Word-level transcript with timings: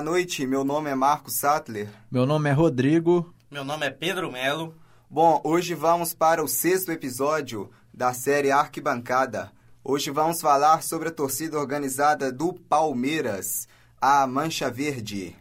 boa 0.00 0.02
noite. 0.02 0.46
Meu 0.46 0.64
nome 0.64 0.88
é 0.88 0.94
Marcos 0.94 1.34
Sattler. 1.34 1.88
Meu 2.10 2.24
nome 2.24 2.48
é 2.48 2.52
Rodrigo. 2.52 3.34
Meu 3.50 3.62
nome 3.62 3.86
é 3.86 3.90
Pedro 3.90 4.32
Melo. 4.32 4.74
Bom, 5.10 5.40
hoje 5.44 5.74
vamos 5.74 6.14
para 6.14 6.42
o 6.42 6.48
sexto 6.48 6.90
episódio 6.90 7.70
da 7.92 8.14
série 8.14 8.50
Arquibancada. 8.50 9.52
Hoje 9.84 10.10
vamos 10.10 10.40
falar 10.40 10.82
sobre 10.82 11.08
a 11.08 11.12
torcida 11.12 11.58
organizada 11.58 12.32
do 12.32 12.54
Palmeiras, 12.54 13.68
a 14.00 14.26
Mancha 14.26 14.70
Verde. 14.70 15.36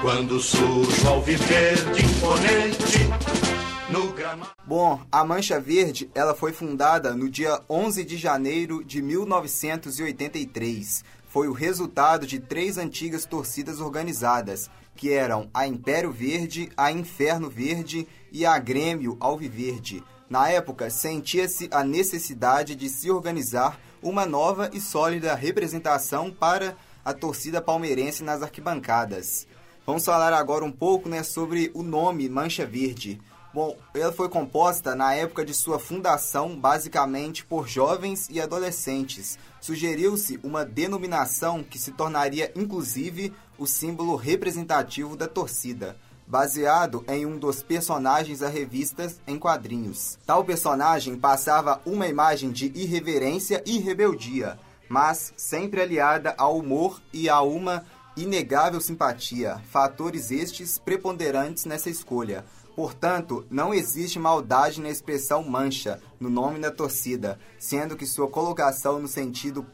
Quando 0.00 0.40
surge 0.40 1.06
ao 1.06 1.20
viver 1.20 1.76
de 1.92 2.04
imponente. 2.04 3.05
Bom, 4.66 5.00
a 5.12 5.24
Mancha 5.24 5.60
Verde, 5.60 6.10
ela 6.12 6.34
foi 6.34 6.52
fundada 6.52 7.14
no 7.14 7.30
dia 7.30 7.60
11 7.70 8.04
de 8.04 8.16
janeiro 8.16 8.84
de 8.84 9.00
1983. 9.00 11.04
Foi 11.28 11.46
o 11.46 11.52
resultado 11.52 12.26
de 12.26 12.40
três 12.40 12.78
antigas 12.78 13.24
torcidas 13.24 13.80
organizadas, 13.80 14.68
que 14.96 15.12
eram 15.12 15.48
a 15.54 15.68
Império 15.68 16.10
Verde, 16.10 16.68
a 16.76 16.90
Inferno 16.90 17.48
Verde 17.48 18.08
e 18.32 18.44
a 18.44 18.58
Grêmio 18.58 19.16
Alviverde. 19.20 20.02
Na 20.28 20.48
época, 20.48 20.90
sentia-se 20.90 21.68
a 21.70 21.84
necessidade 21.84 22.74
de 22.74 22.88
se 22.88 23.08
organizar 23.08 23.78
uma 24.02 24.26
nova 24.26 24.68
e 24.72 24.80
sólida 24.80 25.32
representação 25.36 26.32
para 26.32 26.76
a 27.04 27.14
torcida 27.14 27.62
palmeirense 27.62 28.24
nas 28.24 28.42
arquibancadas. 28.42 29.46
Vamos 29.86 30.04
falar 30.04 30.32
agora 30.32 30.64
um 30.64 30.72
pouco 30.72 31.08
né, 31.08 31.22
sobre 31.22 31.70
o 31.72 31.84
nome 31.84 32.28
Mancha 32.28 32.66
Verde. 32.66 33.20
Bom, 33.56 33.74
ela 33.94 34.12
foi 34.12 34.28
composta 34.28 34.94
na 34.94 35.14
época 35.14 35.42
de 35.42 35.54
sua 35.54 35.78
fundação 35.78 36.54
basicamente 36.54 37.42
por 37.42 37.66
jovens 37.66 38.28
e 38.30 38.38
adolescentes. 38.38 39.38
Sugeriu-se 39.62 40.38
uma 40.42 40.62
denominação 40.62 41.62
que 41.64 41.78
se 41.78 41.92
tornaria 41.92 42.52
inclusive 42.54 43.32
o 43.56 43.66
símbolo 43.66 44.14
representativo 44.14 45.16
da 45.16 45.26
torcida, 45.26 45.96
baseado 46.26 47.02
em 47.08 47.24
um 47.24 47.38
dos 47.38 47.62
personagens 47.62 48.40
da 48.40 48.48
revista 48.50 49.10
em 49.26 49.38
quadrinhos. 49.38 50.18
Tal 50.26 50.44
personagem 50.44 51.16
passava 51.16 51.80
uma 51.86 52.06
imagem 52.06 52.50
de 52.50 52.70
irreverência 52.74 53.62
e 53.64 53.78
rebeldia, 53.78 54.58
mas 54.86 55.32
sempre 55.34 55.80
aliada 55.80 56.34
ao 56.36 56.58
humor 56.58 57.00
e 57.10 57.26
a 57.26 57.40
uma 57.40 57.86
inegável 58.18 58.82
simpatia, 58.82 59.62
fatores 59.70 60.30
estes 60.30 60.76
preponderantes 60.76 61.64
nessa 61.64 61.88
escolha 61.88 62.44
Portanto, 62.76 63.46
não 63.50 63.72
existe 63.72 64.18
maldade 64.18 64.82
na 64.82 64.90
expressão 64.90 65.42
mancha 65.42 65.98
no 66.20 66.28
nome 66.28 66.58
da 66.58 66.70
torcida, 66.70 67.38
sendo 67.58 67.96
que 67.96 68.04
sua 68.04 68.28
colocação 68.28 69.00
no 69.00 69.08
sentido 69.08 69.64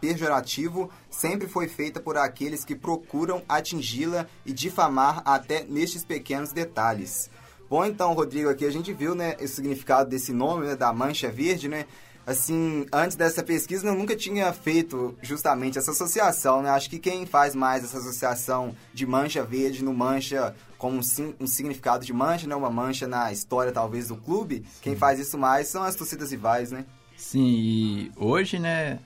pejorativo 0.00 0.88
sempre 1.10 1.48
foi 1.48 1.66
feita 1.66 1.98
por 1.98 2.16
aqueles 2.16 2.64
que 2.64 2.76
procuram 2.76 3.42
atingi-la 3.48 4.28
e 4.46 4.52
difamar 4.52 5.22
até 5.24 5.64
nestes 5.64 6.04
pequenos 6.04 6.52
detalhes. 6.52 7.28
Bom, 7.68 7.84
então, 7.84 8.12
Rodrigo, 8.12 8.48
aqui 8.48 8.64
a 8.64 8.70
gente 8.70 8.92
viu 8.92 9.12
né, 9.12 9.36
o 9.42 9.48
significado 9.48 10.08
desse 10.08 10.32
nome, 10.32 10.66
né, 10.66 10.76
da 10.76 10.92
mancha 10.92 11.28
verde, 11.28 11.66
né? 11.66 11.86
assim, 12.26 12.86
antes 12.92 13.16
dessa 13.16 13.42
pesquisa 13.42 13.86
eu 13.86 13.94
nunca 13.94 14.16
tinha 14.16 14.52
feito 14.52 15.16
justamente 15.22 15.78
essa 15.78 15.90
associação, 15.90 16.62
né? 16.62 16.70
Acho 16.70 16.88
que 16.88 16.98
quem 16.98 17.26
faz 17.26 17.54
mais 17.54 17.84
essa 17.84 17.98
associação 17.98 18.74
de 18.94 19.06
mancha 19.06 19.42
verde 19.42 19.84
no 19.84 19.92
mancha 19.92 20.54
como 20.82 20.96
um, 20.96 21.34
um 21.38 21.46
significado 21.46 22.04
de 22.04 22.12
mancha, 22.12 22.44
né? 22.44 22.56
Uma 22.56 22.68
mancha 22.68 23.06
na 23.06 23.30
história 23.30 23.70
talvez 23.70 24.08
do 24.08 24.16
clube, 24.16 24.64
Sim. 24.66 24.80
quem 24.82 24.96
faz 24.96 25.20
isso 25.20 25.38
mais 25.38 25.68
são 25.68 25.84
as 25.84 25.94
torcidas 25.94 26.32
rivais, 26.32 26.72
né? 26.72 26.84
Sim, 27.16 27.46
e 27.46 28.12
hoje, 28.16 28.58
né, 28.58 28.98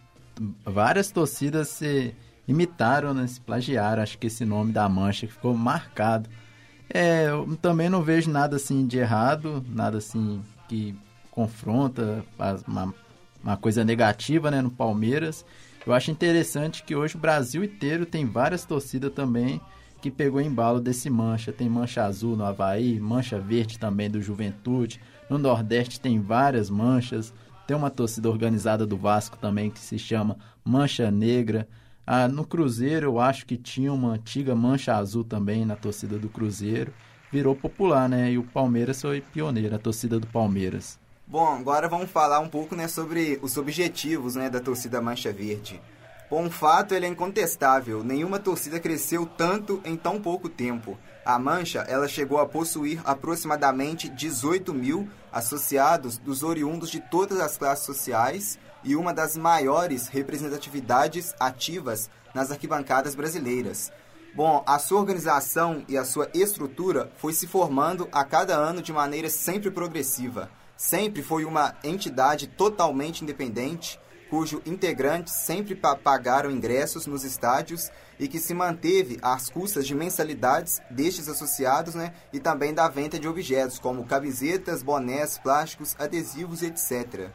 várias 0.64 1.10
torcidas 1.10 1.68
se 1.68 2.14
imitaram, 2.48 3.12
né, 3.12 3.26
se 3.26 3.38
plagiaram, 3.38 4.02
acho 4.02 4.16
que 4.16 4.26
esse 4.26 4.42
nome 4.42 4.72
da 4.72 4.88
mancha 4.88 5.28
ficou 5.28 5.54
marcado. 5.54 6.30
É, 6.88 7.28
eu 7.28 7.58
também 7.60 7.90
não 7.90 8.02
vejo 8.02 8.30
nada 8.30 8.56
assim 8.56 8.86
de 8.86 8.96
errado, 8.96 9.62
nada 9.68 9.98
assim 9.98 10.40
que 10.66 10.96
confronta 11.30 12.24
uma 12.66 12.94
uma 13.44 13.56
coisa 13.56 13.84
negativa 13.84 14.50
né, 14.50 14.60
no 14.60 14.70
Palmeiras. 14.70 15.44
Eu 15.86 15.92
acho 15.92 16.10
interessante 16.10 16.82
que 16.82 16.96
hoje 16.96 17.16
o 17.16 17.18
Brasil 17.18 17.62
inteiro 17.62 18.04
tem 18.04 18.26
várias 18.26 18.64
torcidas 18.64 19.12
também 19.12 19.60
que 20.06 20.10
pegou 20.12 20.40
embalo 20.40 20.80
desse 20.80 21.10
mancha. 21.10 21.52
Tem 21.52 21.68
mancha 21.68 22.04
azul 22.04 22.36
no 22.36 22.44
Havaí, 22.44 23.00
mancha 23.00 23.40
verde 23.40 23.76
também 23.76 24.08
do 24.08 24.22
Juventude. 24.22 25.00
No 25.28 25.36
Nordeste 25.36 25.98
tem 25.98 26.20
várias 26.20 26.70
manchas. 26.70 27.34
Tem 27.66 27.76
uma 27.76 27.90
torcida 27.90 28.30
organizada 28.30 28.86
do 28.86 28.96
Vasco 28.96 29.36
também 29.36 29.68
que 29.68 29.80
se 29.80 29.98
chama 29.98 30.38
Mancha 30.64 31.10
Negra. 31.10 31.66
Ah, 32.06 32.28
no 32.28 32.46
Cruzeiro 32.46 33.06
eu 33.06 33.18
acho 33.18 33.44
que 33.46 33.56
tinha 33.56 33.92
uma 33.92 34.10
antiga 34.10 34.54
mancha 34.54 34.94
azul 34.94 35.24
também 35.24 35.64
na 35.64 35.74
torcida 35.74 36.16
do 36.16 36.28
Cruzeiro. 36.28 36.92
Virou 37.32 37.56
popular, 37.56 38.08
né? 38.08 38.30
E 38.30 38.38
o 38.38 38.44
Palmeiras 38.44 39.02
foi 39.02 39.20
pioneiro, 39.20 39.74
a 39.74 39.78
torcida 39.78 40.20
do 40.20 40.28
Palmeiras. 40.28 41.00
Bom, 41.26 41.48
agora 41.48 41.88
vamos 41.88 42.08
falar 42.08 42.38
um 42.38 42.48
pouco 42.48 42.76
né, 42.76 42.86
sobre 42.86 43.40
os 43.42 43.56
objetivos 43.56 44.36
né, 44.36 44.48
da 44.48 44.60
torcida 44.60 45.00
Mancha 45.00 45.32
Verde. 45.32 45.80
Bom, 46.28 46.50
fato 46.50 46.92
ele 46.92 47.06
é 47.06 47.08
incontestável. 47.08 48.02
Nenhuma 48.02 48.40
torcida 48.40 48.80
cresceu 48.80 49.24
tanto 49.26 49.80
em 49.84 49.96
tão 49.96 50.20
pouco 50.20 50.48
tempo. 50.48 50.98
A 51.24 51.38
Mancha 51.38 51.80
ela 51.88 52.08
chegou 52.08 52.38
a 52.38 52.46
possuir 52.46 53.00
aproximadamente 53.04 54.08
18 54.08 54.74
mil 54.74 55.08
associados 55.32 56.18
dos 56.18 56.42
oriundos 56.42 56.90
de 56.90 57.00
todas 57.00 57.38
as 57.38 57.56
classes 57.56 57.86
sociais 57.86 58.58
e 58.82 58.96
uma 58.96 59.14
das 59.14 59.36
maiores 59.36 60.08
representatividades 60.08 61.32
ativas 61.38 62.10
nas 62.34 62.50
arquibancadas 62.50 63.14
brasileiras. 63.14 63.92
Bom, 64.34 64.64
a 64.66 64.78
sua 64.80 65.00
organização 65.00 65.84
e 65.88 65.96
a 65.96 66.04
sua 66.04 66.28
estrutura 66.34 67.10
foi 67.16 67.32
se 67.32 67.46
formando 67.46 68.08
a 68.10 68.24
cada 68.24 68.54
ano 68.54 68.82
de 68.82 68.92
maneira 68.92 69.30
sempre 69.30 69.70
progressiva 69.70 70.50
sempre 70.76 71.22
foi 71.22 71.44
uma 71.44 71.74
entidade 71.82 72.46
totalmente 72.46 73.22
independente, 73.22 73.98
cujo 74.28 74.62
integrantes 74.66 75.34
sempre 75.34 75.74
pagaram 75.74 76.50
ingressos 76.50 77.06
nos 77.06 77.24
estádios 77.24 77.90
e 78.18 78.26
que 78.28 78.38
se 78.38 78.54
manteve 78.54 79.18
às 79.22 79.48
custas 79.50 79.86
de 79.86 79.94
mensalidades 79.94 80.80
destes 80.90 81.28
associados 81.28 81.94
né, 81.94 82.12
e 82.32 82.40
também 82.40 82.74
da 82.74 82.88
venda 82.88 83.18
de 83.18 83.28
objetos 83.28 83.78
como 83.78 84.06
camisetas, 84.06 84.82
bonés, 84.82 85.38
plásticos, 85.38 85.94
adesivos, 85.98 86.62
etc. 86.62 87.30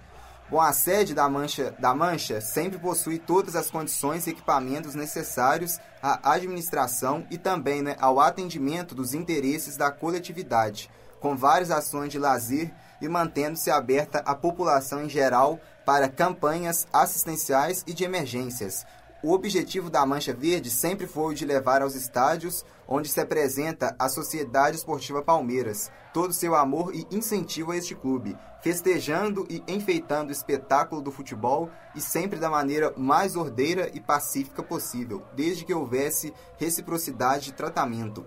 Bom, 0.50 0.60
a 0.60 0.74
sede 0.74 1.14
da 1.14 1.30
Mancha, 1.30 1.74
da 1.80 1.96
Mancha 1.96 2.42
sempre 2.42 2.78
possui 2.78 3.18
todas 3.18 3.56
as 3.56 3.72
condições 3.72 4.28
e 4.28 4.32
equipamentos 4.32 4.96
necessários 4.96 5.80
à 6.04 6.34
administração 6.34 7.26
e 7.32 7.38
também 7.38 7.82
né, 7.82 7.96
ao 8.02 8.20
atendimento 8.20 8.94
dos 8.94 9.14
interesses 9.14 9.78
da 9.78 9.90
coletividade, 9.90 10.90
com 11.22 11.38
várias 11.38 11.72
ações 11.72 12.10
de 12.10 12.20
lazer 12.20 12.74
e 13.02 13.10
mantendo-se 13.10 13.72
aberta 13.72 14.20
à 14.20 14.36
população 14.36 15.04
em 15.04 15.10
geral 15.10 15.60
para 15.86 16.08
campanhas 16.08 16.88
assistenciais 16.94 17.84
e 17.88 17.94
de 17.94 18.04
emergências. 18.04 18.86
O 19.24 19.34
objetivo 19.34 19.90
da 19.90 20.06
Mancha 20.06 20.34
Verde 20.34 20.70
sempre 20.70 21.06
foi 21.06 21.34
o 21.34 21.36
de 21.36 21.46
levar 21.46 21.82
aos 21.82 21.94
estádios 21.94 22.66
onde 22.88 23.08
se 23.08 23.20
apresenta 23.20 23.96
a 23.98 24.10
Sociedade 24.10 24.78
Esportiva 24.78 25.22
Palmeiras 25.22 25.92
todo 26.14 26.34
seu 26.34 26.56
amor 26.56 26.94
e 26.94 27.08
incentivo 27.12 27.72
a 27.72 27.78
este 27.78 27.96
clube, 27.96 28.38
festejando 28.62 29.46
e 29.50 29.64
enfeitando 29.68 30.30
o 30.30 30.32
espetáculo 30.32 31.02
do 31.02 31.12
futebol 31.12 31.70
e 31.96 32.02
sempre 32.02 32.40
da 32.40 32.50
maneira 32.50 32.94
mais 32.98 33.36
ordeira 33.36 33.90
e 33.94 34.00
pacífica 34.00 34.62
possível, 34.62 35.24
desde 35.36 35.64
que 35.64 35.74
houvesse 35.74 36.34
reciprocidade 36.58 37.46
de 37.46 37.54
tratamento. 37.54 38.26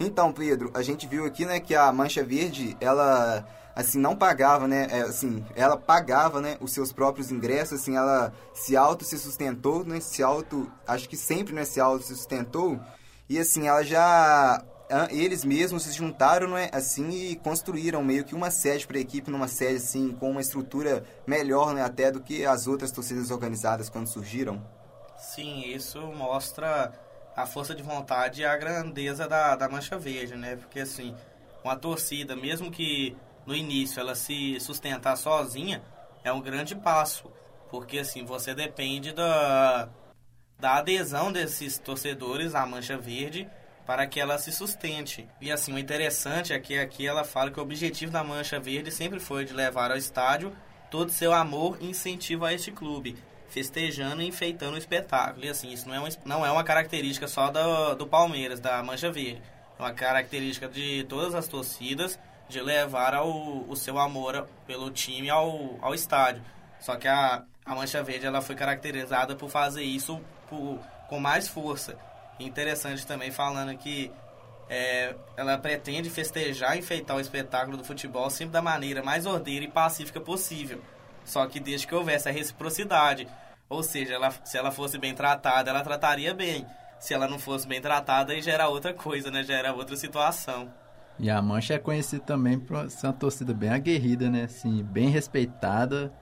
Então, 0.00 0.32
Pedro, 0.32 0.70
a 0.72 0.82
gente 0.82 1.06
viu 1.06 1.26
aqui, 1.26 1.44
né, 1.44 1.58
que 1.58 1.74
a 1.74 1.92
Mancha 1.92 2.22
Verde, 2.22 2.76
ela 2.80 3.44
assim, 3.78 3.98
não 4.00 4.16
pagava, 4.16 4.66
né? 4.66 4.88
É, 4.90 5.02
assim, 5.02 5.44
ela 5.54 5.76
pagava, 5.76 6.40
né, 6.40 6.56
os 6.60 6.72
seus 6.72 6.92
próprios 6.92 7.30
ingressos, 7.30 7.80
assim, 7.80 7.96
ela 7.96 8.32
se 8.52 8.76
auto 8.76 9.04
se 9.04 9.16
sustentou, 9.16 9.84
né? 9.84 10.00
Se 10.00 10.20
auto, 10.20 10.68
acho 10.84 11.08
que 11.08 11.16
sempre, 11.16 11.54
né, 11.54 11.64
se 11.64 11.80
auto 11.80 12.04
se 12.04 12.16
sustentou. 12.16 12.80
E 13.28 13.38
assim, 13.38 13.68
ela 13.68 13.84
já 13.84 14.64
eles 15.10 15.44
mesmos 15.44 15.82
se 15.82 15.92
juntaram, 15.92 16.48
né, 16.48 16.70
assim, 16.72 17.10
e 17.10 17.36
construíram 17.36 18.02
meio 18.02 18.24
que 18.24 18.34
uma 18.34 18.50
sede 18.50 18.86
para 18.86 18.96
a 18.96 19.00
equipe, 19.00 19.30
numa 19.30 19.46
sede 19.46 19.76
assim 19.76 20.12
com 20.12 20.30
uma 20.30 20.40
estrutura 20.40 21.04
melhor, 21.26 21.74
né, 21.74 21.84
até 21.84 22.10
do 22.10 22.22
que 22.22 22.46
as 22.46 22.66
outras 22.66 22.90
torcidas 22.90 23.30
organizadas 23.30 23.90
quando 23.90 24.08
surgiram. 24.08 24.60
Sim, 25.18 25.60
isso 25.66 26.00
mostra 26.14 26.90
a 27.36 27.46
força 27.46 27.74
de 27.74 27.82
vontade 27.82 28.40
e 28.40 28.46
a 28.46 28.56
grandeza 28.56 29.28
da, 29.28 29.54
da 29.54 29.68
Mancha 29.68 29.98
Verde, 29.98 30.34
né? 30.34 30.56
Porque 30.56 30.80
assim, 30.80 31.14
uma 31.62 31.76
torcida, 31.76 32.34
mesmo 32.34 32.70
que 32.70 33.14
no 33.48 33.56
início 33.56 33.98
ela 33.98 34.14
se 34.14 34.60
sustentar 34.60 35.16
sozinha, 35.16 35.82
é 36.22 36.30
um 36.30 36.40
grande 36.42 36.76
passo. 36.76 37.32
Porque 37.70 37.98
assim, 37.98 38.22
você 38.22 38.54
depende 38.54 39.10
da, 39.10 39.88
da 40.58 40.76
adesão 40.76 41.32
desses 41.32 41.78
torcedores 41.78 42.54
à 42.54 42.66
Mancha 42.66 42.98
Verde 42.98 43.48
para 43.86 44.06
que 44.06 44.20
ela 44.20 44.36
se 44.36 44.52
sustente. 44.52 45.26
E 45.40 45.50
assim, 45.50 45.72
o 45.72 45.78
interessante 45.78 46.52
é 46.52 46.60
que 46.60 46.78
aqui 46.78 47.06
ela 47.06 47.24
fala 47.24 47.50
que 47.50 47.58
o 47.58 47.62
objetivo 47.62 48.12
da 48.12 48.22
Mancha 48.22 48.60
Verde 48.60 48.92
sempre 48.92 49.18
foi 49.18 49.46
de 49.46 49.54
levar 49.54 49.90
ao 49.90 49.96
estádio 49.96 50.54
todo 50.90 51.10
seu 51.10 51.32
amor 51.32 51.78
e 51.80 51.88
incentivo 51.88 52.44
a 52.44 52.52
este 52.52 52.70
clube. 52.70 53.16
festejando 53.48 54.20
e 54.20 54.28
enfeitando 54.28 54.74
o 54.74 54.78
espetáculo. 54.78 55.46
E 55.46 55.48
assim, 55.48 55.72
isso 55.72 55.88
não 55.88 55.94
é, 55.94 56.00
um, 56.00 56.08
não 56.22 56.44
é 56.44 56.52
uma 56.52 56.62
característica 56.62 57.26
só 57.26 57.50
do, 57.50 57.94
do 57.94 58.06
Palmeiras, 58.06 58.60
da 58.60 58.82
Mancha 58.82 59.10
Verde. 59.10 59.40
É 59.78 59.82
uma 59.82 59.92
característica 59.92 60.68
de 60.68 61.06
todas 61.08 61.34
as 61.34 61.48
torcidas 61.48 62.18
de 62.48 62.60
levar 62.60 63.14
ao, 63.14 63.28
o 63.68 63.76
seu 63.76 63.98
amor 63.98 64.48
pelo 64.66 64.90
time 64.90 65.28
ao, 65.28 65.78
ao 65.80 65.94
estádio. 65.94 66.42
Só 66.80 66.96
que 66.96 67.06
a, 67.06 67.42
a 67.64 67.74
Mancha 67.74 68.02
Verde 68.02 68.26
ela 68.26 68.40
foi 68.40 68.54
caracterizada 68.54 69.36
por 69.36 69.50
fazer 69.50 69.82
isso 69.82 70.20
por, 70.48 70.78
com 71.08 71.20
mais 71.20 71.48
força. 71.48 71.98
Interessante 72.40 73.06
também 73.06 73.30
falando 73.30 73.76
que 73.76 74.10
é, 74.68 75.14
ela 75.36 75.58
pretende 75.58 76.10
festejar 76.10 76.76
e 76.76 76.80
enfeitar 76.80 77.16
o 77.16 77.20
espetáculo 77.20 77.76
do 77.76 77.84
futebol 77.84 78.28
sempre 78.30 78.52
da 78.52 78.62
maneira 78.62 79.02
mais 79.02 79.26
ordeira 79.26 79.64
e 79.64 79.68
pacífica 79.68 80.20
possível. 80.20 80.80
Só 81.24 81.46
que 81.46 81.60
desde 81.60 81.86
que 81.86 81.94
houvesse 81.94 82.28
a 82.28 82.32
reciprocidade. 82.32 83.28
Ou 83.68 83.82
seja, 83.82 84.14
ela, 84.14 84.30
se 84.44 84.56
ela 84.56 84.70
fosse 84.70 84.96
bem 84.98 85.14
tratada, 85.14 85.70
ela 85.70 85.82
trataria 85.82 86.32
bem. 86.32 86.66
Se 86.98 87.12
ela 87.12 87.28
não 87.28 87.38
fosse 87.38 87.66
bem 87.66 87.80
tratada, 87.80 88.32
aí 88.32 88.40
já 88.40 88.52
era 88.52 88.68
outra 88.68 88.94
coisa, 88.94 89.30
né? 89.30 89.42
Já 89.42 89.54
era 89.54 89.74
outra 89.74 89.94
situação. 89.94 90.72
E 91.18 91.28
a 91.28 91.42
Mancha 91.42 91.74
é 91.74 91.78
conhecida 91.78 92.22
também 92.22 92.58
por 92.58 92.88
ser 92.90 93.08
uma 93.08 93.12
torcida 93.12 93.52
bem 93.52 93.70
aguerrida, 93.70 94.30
né? 94.30 94.44
Assim, 94.44 94.82
bem 94.84 95.08
respeitada. 95.08 96.12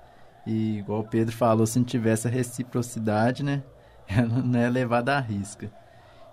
E 0.47 0.79
igual 0.79 1.01
o 1.01 1.09
Pedro 1.09 1.35
falou, 1.35 1.67
se 1.67 1.79
não 1.79 1.85
tivesse 1.85 2.27
a 2.27 2.31
reciprocidade, 2.31 3.43
né? 3.43 3.63
Ela 4.09 4.43
não 4.43 4.59
é 4.59 4.71
levada 4.71 5.17
à 5.17 5.21
risca. 5.21 5.71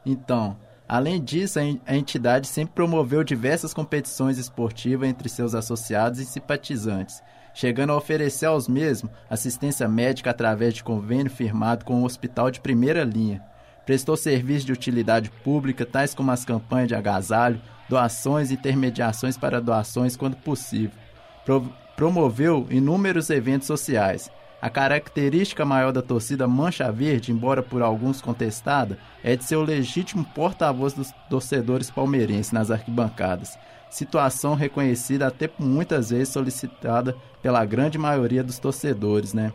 Então, 0.06 0.58
Além 0.88 1.24
disso, 1.24 1.60
a 1.60 1.96
entidade 1.96 2.46
sempre 2.46 2.76
promoveu 2.76 3.24
diversas 3.24 3.74
competições 3.74 4.38
esportivas 4.38 5.08
entre 5.08 5.30
seus 5.30 5.56
associados 5.56 6.20
e 6.20 6.26
simpatizantes, 6.26 7.24
chegando 7.54 7.94
a 7.94 7.98
oferecer 7.98 8.48
aos 8.48 8.68
mesmos 8.68 9.12
assistência 9.30 9.88
médica 9.88 10.30
através 10.30 10.74
de 10.74 10.84
convênio 10.84 11.32
firmado 11.32 11.86
com 11.86 11.96
o 11.96 12.02
um 12.02 12.06
hospital 12.06 12.52
de 12.52 12.60
primeira 12.60 13.04
linha. 13.04 13.42
Prestou 13.86 14.16
serviços 14.16 14.66
de 14.66 14.74
utilidade 14.74 15.30
pública, 15.44 15.86
tais 15.86 16.14
como 16.14 16.32
as 16.32 16.46
campanhas 16.46 16.90
de 16.90 16.96
agasalho, 16.96 17.62
doações 17.94 18.50
e 18.50 18.56
intermediações 18.56 19.38
para 19.38 19.62
doações 19.62 20.18
quando 20.18 20.36
possível. 20.36 20.98
Pro 21.46 21.72
promoveu 21.96 22.66
inúmeros 22.72 23.30
eventos 23.30 23.68
sociais, 23.68 24.32
a 24.60 24.68
característica 24.68 25.64
maior 25.64 25.92
da 25.92 26.02
torcida 26.02 26.48
Mancha 26.48 26.92
Verde, 26.92 27.32
embora 27.32 27.62
por 27.62 27.84
alguns 27.84 28.20
contestada, 28.20 28.98
é 29.24 29.36
de 29.36 29.44
ser 29.44 29.58
o 29.58 29.64
legítimo 29.64 30.26
porta-voz 30.34 30.94
dos 30.94 31.14
torcedores 31.30 31.92
palmeirenses 31.92 32.52
nas 32.52 32.72
arquibancadas, 32.72 33.60
situação 33.92 34.56
reconhecida 34.56 35.28
até 35.28 35.48
muitas 35.60 36.10
vezes 36.10 36.30
solicitada 36.30 37.16
pela 37.44 37.64
grande 37.64 38.00
maioria 38.00 38.44
dos 38.44 38.58
torcedores, 38.58 39.36
né? 39.36 39.54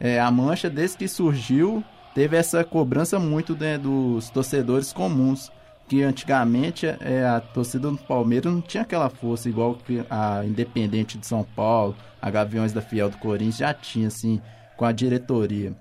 É, 0.00 0.18
a 0.18 0.28
Mancha, 0.28 0.68
desde 0.68 0.98
que 0.98 1.06
surgiu, 1.06 1.84
teve 2.16 2.36
essa 2.36 2.64
cobrança 2.64 3.16
muito 3.20 3.54
né, 3.54 3.78
dos 3.78 4.28
torcedores 4.30 4.92
comuns, 4.92 5.52
que 5.88 6.02
antigamente 6.02 6.86
é, 6.86 7.24
a 7.24 7.40
torcida 7.40 7.90
do 7.90 7.96
Palmeiras 7.96 8.52
não 8.52 8.60
tinha 8.60 8.82
aquela 8.82 9.08
força 9.08 9.48
igual 9.48 9.74
que 9.74 10.04
a 10.10 10.44
Independente 10.44 11.16
de 11.16 11.26
São 11.26 11.44
Paulo, 11.44 11.94
a 12.20 12.30
Gaviões 12.30 12.72
da 12.72 12.82
Fiel 12.82 13.08
do 13.08 13.18
Corinthians 13.18 13.58
já 13.58 13.72
tinha, 13.72 14.08
assim, 14.08 14.40
com 14.76 14.84
a 14.84 14.92
diretoria. 14.92 15.72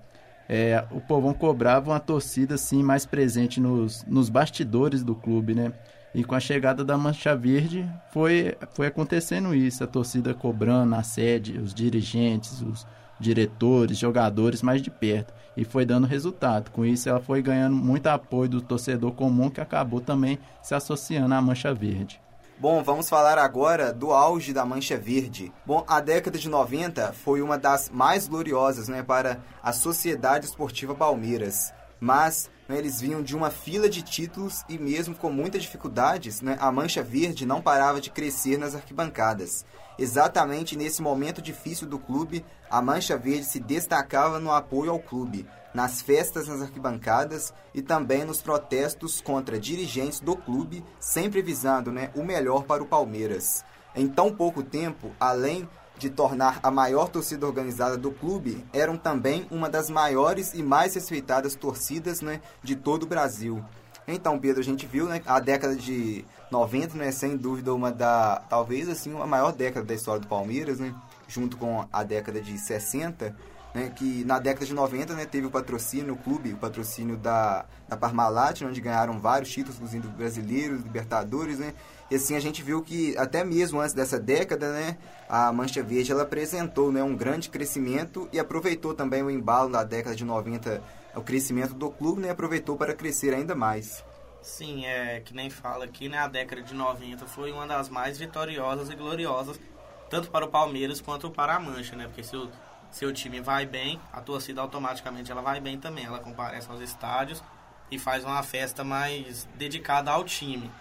É, 0.47 0.83
o 0.91 1.01
Povão 1.01 1.33
cobrava 1.33 1.89
uma 1.91 1.99
torcida, 1.99 2.55
assim, 2.55 2.83
mais 2.83 3.05
presente 3.05 3.59
nos, 3.59 4.05
nos 4.05 4.29
bastidores 4.29 5.03
do 5.03 5.15
clube, 5.15 5.55
né? 5.55 5.73
E 6.13 6.23
com 6.23 6.35
a 6.35 6.39
chegada 6.39 6.85
da 6.85 6.97
Mancha 6.97 7.35
Verde 7.35 7.85
foi, 8.11 8.55
foi 8.73 8.87
acontecendo 8.87 9.53
isso, 9.53 9.83
a 9.83 9.87
torcida 9.87 10.33
cobrando 10.33 10.95
a 10.95 11.03
sede, 11.03 11.57
os 11.57 11.73
dirigentes, 11.73 12.61
os 12.61 12.85
diretores, 13.19 13.97
jogadores 13.97 14.61
mais 14.61 14.81
de 14.81 14.89
perto. 14.89 15.33
E 15.55 15.63
foi 15.63 15.85
dando 15.85 16.07
resultado. 16.07 16.69
Com 16.71 16.85
isso, 16.85 17.07
ela 17.07 17.19
foi 17.19 17.41
ganhando 17.41 17.75
muito 17.75 18.07
apoio 18.07 18.49
do 18.49 18.61
torcedor 18.61 19.13
comum 19.13 19.49
que 19.49 19.61
acabou 19.61 20.01
também 20.01 20.37
se 20.61 20.75
associando 20.75 21.33
à 21.33 21.41
Mancha 21.41 21.73
Verde. 21.73 22.21
Bom, 22.57 22.81
vamos 22.81 23.09
falar 23.09 23.37
agora 23.37 23.91
do 23.91 24.13
auge 24.13 24.53
da 24.53 24.65
Mancha 24.65 24.97
Verde. 24.97 25.51
Bom, 25.65 25.83
a 25.87 25.99
década 25.99 26.37
de 26.37 26.47
90 26.47 27.11
foi 27.11 27.41
uma 27.41 27.57
das 27.57 27.89
mais 27.89 28.29
gloriosas 28.29 28.87
né, 28.87 29.03
para 29.03 29.41
a 29.61 29.73
Sociedade 29.73 30.45
Esportiva 30.45 30.95
Palmeiras. 30.95 31.73
Mas 31.99 32.49
né, 32.69 32.77
eles 32.77 33.01
vinham 33.01 33.21
de 33.21 33.35
uma 33.35 33.49
fila 33.49 33.89
de 33.89 34.01
títulos 34.01 34.63
e 34.69 34.77
mesmo 34.77 35.13
com 35.15 35.29
muitas 35.29 35.63
dificuldades, 35.63 36.39
né, 36.39 36.57
a 36.59 36.71
Mancha 36.71 37.03
Verde 37.03 37.45
não 37.45 37.61
parava 37.61 37.99
de 37.99 38.09
crescer 38.09 38.57
nas 38.57 38.73
arquibancadas. 38.73 39.65
Exatamente 39.97 40.75
nesse 40.75 41.01
momento 41.01 41.41
difícil 41.41 41.87
do 41.87 41.97
clube, 41.97 42.45
a 42.69 42.81
Mancha 42.81 43.17
Verde 43.17 43.45
se 43.45 43.59
destacava 43.59 44.39
no 44.39 44.51
apoio 44.51 44.91
ao 44.91 44.99
clube, 44.99 45.47
nas 45.73 46.01
festas 46.01 46.47
nas 46.47 46.61
arquibancadas 46.61 47.53
e 47.73 47.81
também 47.81 48.25
nos 48.25 48.41
protestos 48.41 49.21
contra 49.21 49.59
dirigentes 49.59 50.19
do 50.19 50.35
clube, 50.35 50.83
sempre 50.99 51.41
visando 51.41 51.91
né, 51.91 52.11
o 52.15 52.23
melhor 52.23 52.63
para 52.63 52.83
o 52.83 52.87
Palmeiras. 52.87 53.63
Em 53.95 54.07
tão 54.07 54.33
pouco 54.33 54.61
tempo, 54.61 55.11
além 55.19 55.67
de 55.97 56.09
tornar 56.09 56.59
a 56.61 56.69
maior 56.69 57.07
torcida 57.07 57.45
organizada 57.45 57.97
do 57.97 58.11
clube, 58.11 58.65
eram 58.73 58.97
também 58.97 59.47
uma 59.49 59.69
das 59.69 59.89
maiores 59.89 60.53
e 60.53 60.61
mais 60.61 60.93
respeitadas 60.95 61.55
torcidas 61.55 62.21
né, 62.21 62.41
de 62.61 62.75
todo 62.75 63.03
o 63.03 63.07
Brasil. 63.07 63.63
Então, 64.07 64.37
Pedro, 64.37 64.61
a 64.61 64.63
gente 64.63 64.85
viu 64.85 65.07
né, 65.07 65.21
a 65.25 65.39
década 65.39 65.75
de 65.75 66.25
90, 66.51 66.97
né, 66.97 67.11
sem 67.11 67.35
dúvida, 67.35 67.73
uma 67.73 67.91
da. 67.91 68.41
talvez 68.49 68.87
assim, 68.89 69.19
a 69.19 69.25
maior 69.25 69.51
década 69.51 69.85
da 69.85 69.93
história 69.93 70.21
do 70.21 70.27
Palmeiras, 70.27 70.79
né, 70.79 70.93
junto 71.27 71.57
com 71.57 71.87
a 71.91 72.03
década 72.03 72.41
de 72.41 72.57
60 72.57 73.35
né, 73.75 73.91
que 73.93 74.23
na 74.23 74.39
década 74.39 74.65
de 74.65 74.73
90 74.73 75.13
né, 75.13 75.25
teve 75.25 75.47
o 75.47 75.51
patrocínio, 75.51 76.13
o 76.13 76.17
clube, 76.17 76.53
o 76.53 76.57
patrocínio 76.57 77.17
da, 77.17 77.65
da 77.89 77.97
Parmalat, 77.97 78.61
onde 78.61 78.79
ganharam 78.79 79.19
vários 79.19 79.51
títulos, 79.51 79.75
inclusive 79.75 80.07
brasileiros, 80.07 80.81
Libertadores, 80.81 81.59
né? 81.59 81.73
E 82.09 82.15
assim 82.15 82.35
a 82.35 82.39
gente 82.39 82.63
viu 82.63 82.81
que 82.81 83.17
até 83.17 83.43
mesmo 83.43 83.81
antes 83.81 83.93
dessa 83.93 84.17
década, 84.17 84.71
né, 84.71 84.97
a 85.27 85.51
Mancha 85.51 85.83
Verde 85.83 86.11
ela 86.11 86.23
apresentou, 86.23 86.89
né, 86.89 87.03
um 87.03 87.15
grande 87.15 87.49
crescimento 87.49 88.29
e 88.31 88.39
aproveitou 88.39 88.93
também 88.93 89.21
o 89.21 89.29
embalo 89.29 89.69
da 89.69 89.83
década 89.83 90.15
de 90.15 90.23
90, 90.23 90.81
o 91.13 91.21
crescimento 91.21 91.73
do 91.73 91.89
clube, 91.89 92.21
né, 92.21 92.29
aproveitou 92.29 92.77
para 92.77 92.93
crescer 92.93 93.33
ainda 93.33 93.55
mais. 93.55 94.03
Sim, 94.45 94.85
é 94.85 95.21
que 95.25 95.33
nem 95.33 95.49
fala 95.49 95.85
aqui, 95.85 96.07
né, 96.07 96.19
a 96.19 96.27
década 96.27 96.61
de 96.61 96.75
90 96.75 97.25
foi 97.25 97.51
uma 97.51 97.65
das 97.65 97.89
mais 97.89 98.19
vitoriosas 98.19 98.91
e 98.91 98.95
gloriosas 98.95 99.59
tanto 100.07 100.29
para 100.29 100.45
o 100.45 100.47
Palmeiras 100.47 101.01
quanto 101.01 101.31
para 101.31 101.55
a 101.55 101.59
Mancha, 101.59 101.95
né? 101.95 102.05
Porque 102.05 102.23
se 102.23 102.37
o 102.37 102.51
seu 102.91 103.11
time 103.11 103.41
vai 103.41 103.65
bem, 103.65 103.99
a 104.13 104.21
torcida 104.21 104.61
automaticamente 104.61 105.31
ela 105.31 105.41
vai 105.41 105.59
bem 105.59 105.79
também. 105.79 106.05
Ela 106.05 106.19
comparece 106.19 106.69
aos 106.69 106.79
estádios 106.79 107.43
e 107.89 107.97
faz 107.97 108.23
uma 108.23 108.43
festa 108.43 108.83
mais 108.83 109.49
dedicada 109.55 110.11
ao 110.11 110.23
time. 110.23 110.71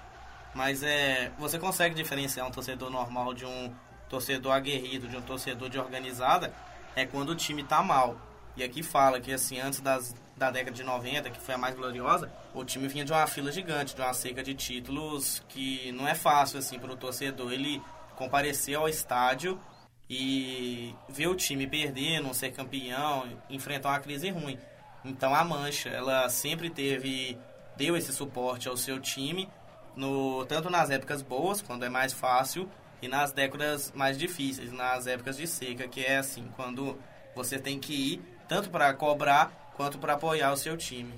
Mas 0.54 0.83
é, 0.83 1.33
você 1.38 1.59
consegue 1.59 1.94
diferenciar 1.94 2.47
um 2.47 2.50
torcedor 2.50 2.90
normal 2.90 3.33
de 3.33 3.47
um 3.47 3.75
torcedor 4.11 4.52
aguerrido, 4.52 5.09
de 5.09 5.16
um 5.16 5.23
torcedor 5.23 5.71
de 5.71 5.78
organizada, 5.78 6.54
é 6.94 7.06
quando 7.06 7.30
o 7.30 7.35
time 7.35 7.64
tá 7.64 7.83
mal. 7.83 8.14
E 8.59 8.62
aqui 8.62 8.83
fala 8.83 9.21
que 9.21 9.33
assim, 9.33 9.59
antes 9.59 9.80
das, 9.80 10.14
da 10.37 10.50
década 10.50 10.76
de 10.76 10.85
90, 10.85 11.30
que 11.30 11.40
foi 11.40 11.54
a 11.54 11.59
mais 11.59 11.75
gloriosa, 11.75 12.30
o 12.54 12.64
time 12.64 12.87
vinha 12.88 13.04
de 13.04 13.12
uma 13.12 13.26
fila 13.26 13.50
gigante, 13.50 13.94
de 13.94 14.00
uma 14.00 14.14
seca 14.14 14.42
de 14.42 14.54
títulos 14.54 15.42
que 15.49 15.90
não 15.92 16.06
é 16.06 16.14
fácil 16.14 16.58
assim 16.58 16.78
para 16.78 16.92
o 16.92 16.96
torcedor 16.96 17.52
ele 17.52 17.82
comparecer 18.16 18.76
ao 18.76 18.88
estádio 18.88 19.61
e 20.08 20.94
ver 21.08 21.26
o 21.26 21.34
time 21.34 21.66
perder, 21.66 22.20
não 22.20 22.32
ser 22.32 22.52
campeão, 22.52 23.28
enfrentar 23.50 23.90
uma 23.90 24.00
crise 24.00 24.30
ruim. 24.30 24.58
Então 25.04 25.34
a 25.34 25.44
Mancha, 25.44 25.88
ela 25.88 26.28
sempre 26.28 26.70
teve 26.70 27.37
deu 27.76 27.96
esse 27.96 28.12
suporte 28.12 28.68
ao 28.68 28.76
seu 28.76 29.00
time, 29.00 29.49
no 29.96 30.44
tanto 30.46 30.70
nas 30.70 30.90
épocas 30.90 31.23
boas, 31.23 31.61
quando 31.61 31.84
é 31.84 31.88
mais 31.88 32.12
fácil, 32.12 32.68
e 33.02 33.08
nas 33.08 33.32
décadas 33.32 33.92
mais 33.94 34.16
difíceis, 34.16 34.73
nas 34.73 35.06
épocas 35.06 35.37
de 35.37 35.46
seca, 35.46 35.88
que 35.88 36.00
é 36.00 36.18
assim, 36.18 36.49
quando 36.56 36.96
você 37.34 37.58
tem 37.58 37.78
que 37.78 37.92
ir 37.92 38.23
tanto 38.49 38.70
para 38.70 38.92
cobrar 38.94 39.73
quanto 39.76 39.99
para 39.99 40.14
apoiar 40.14 40.52
o 40.52 40.56
seu 40.56 40.76
time. 40.76 41.12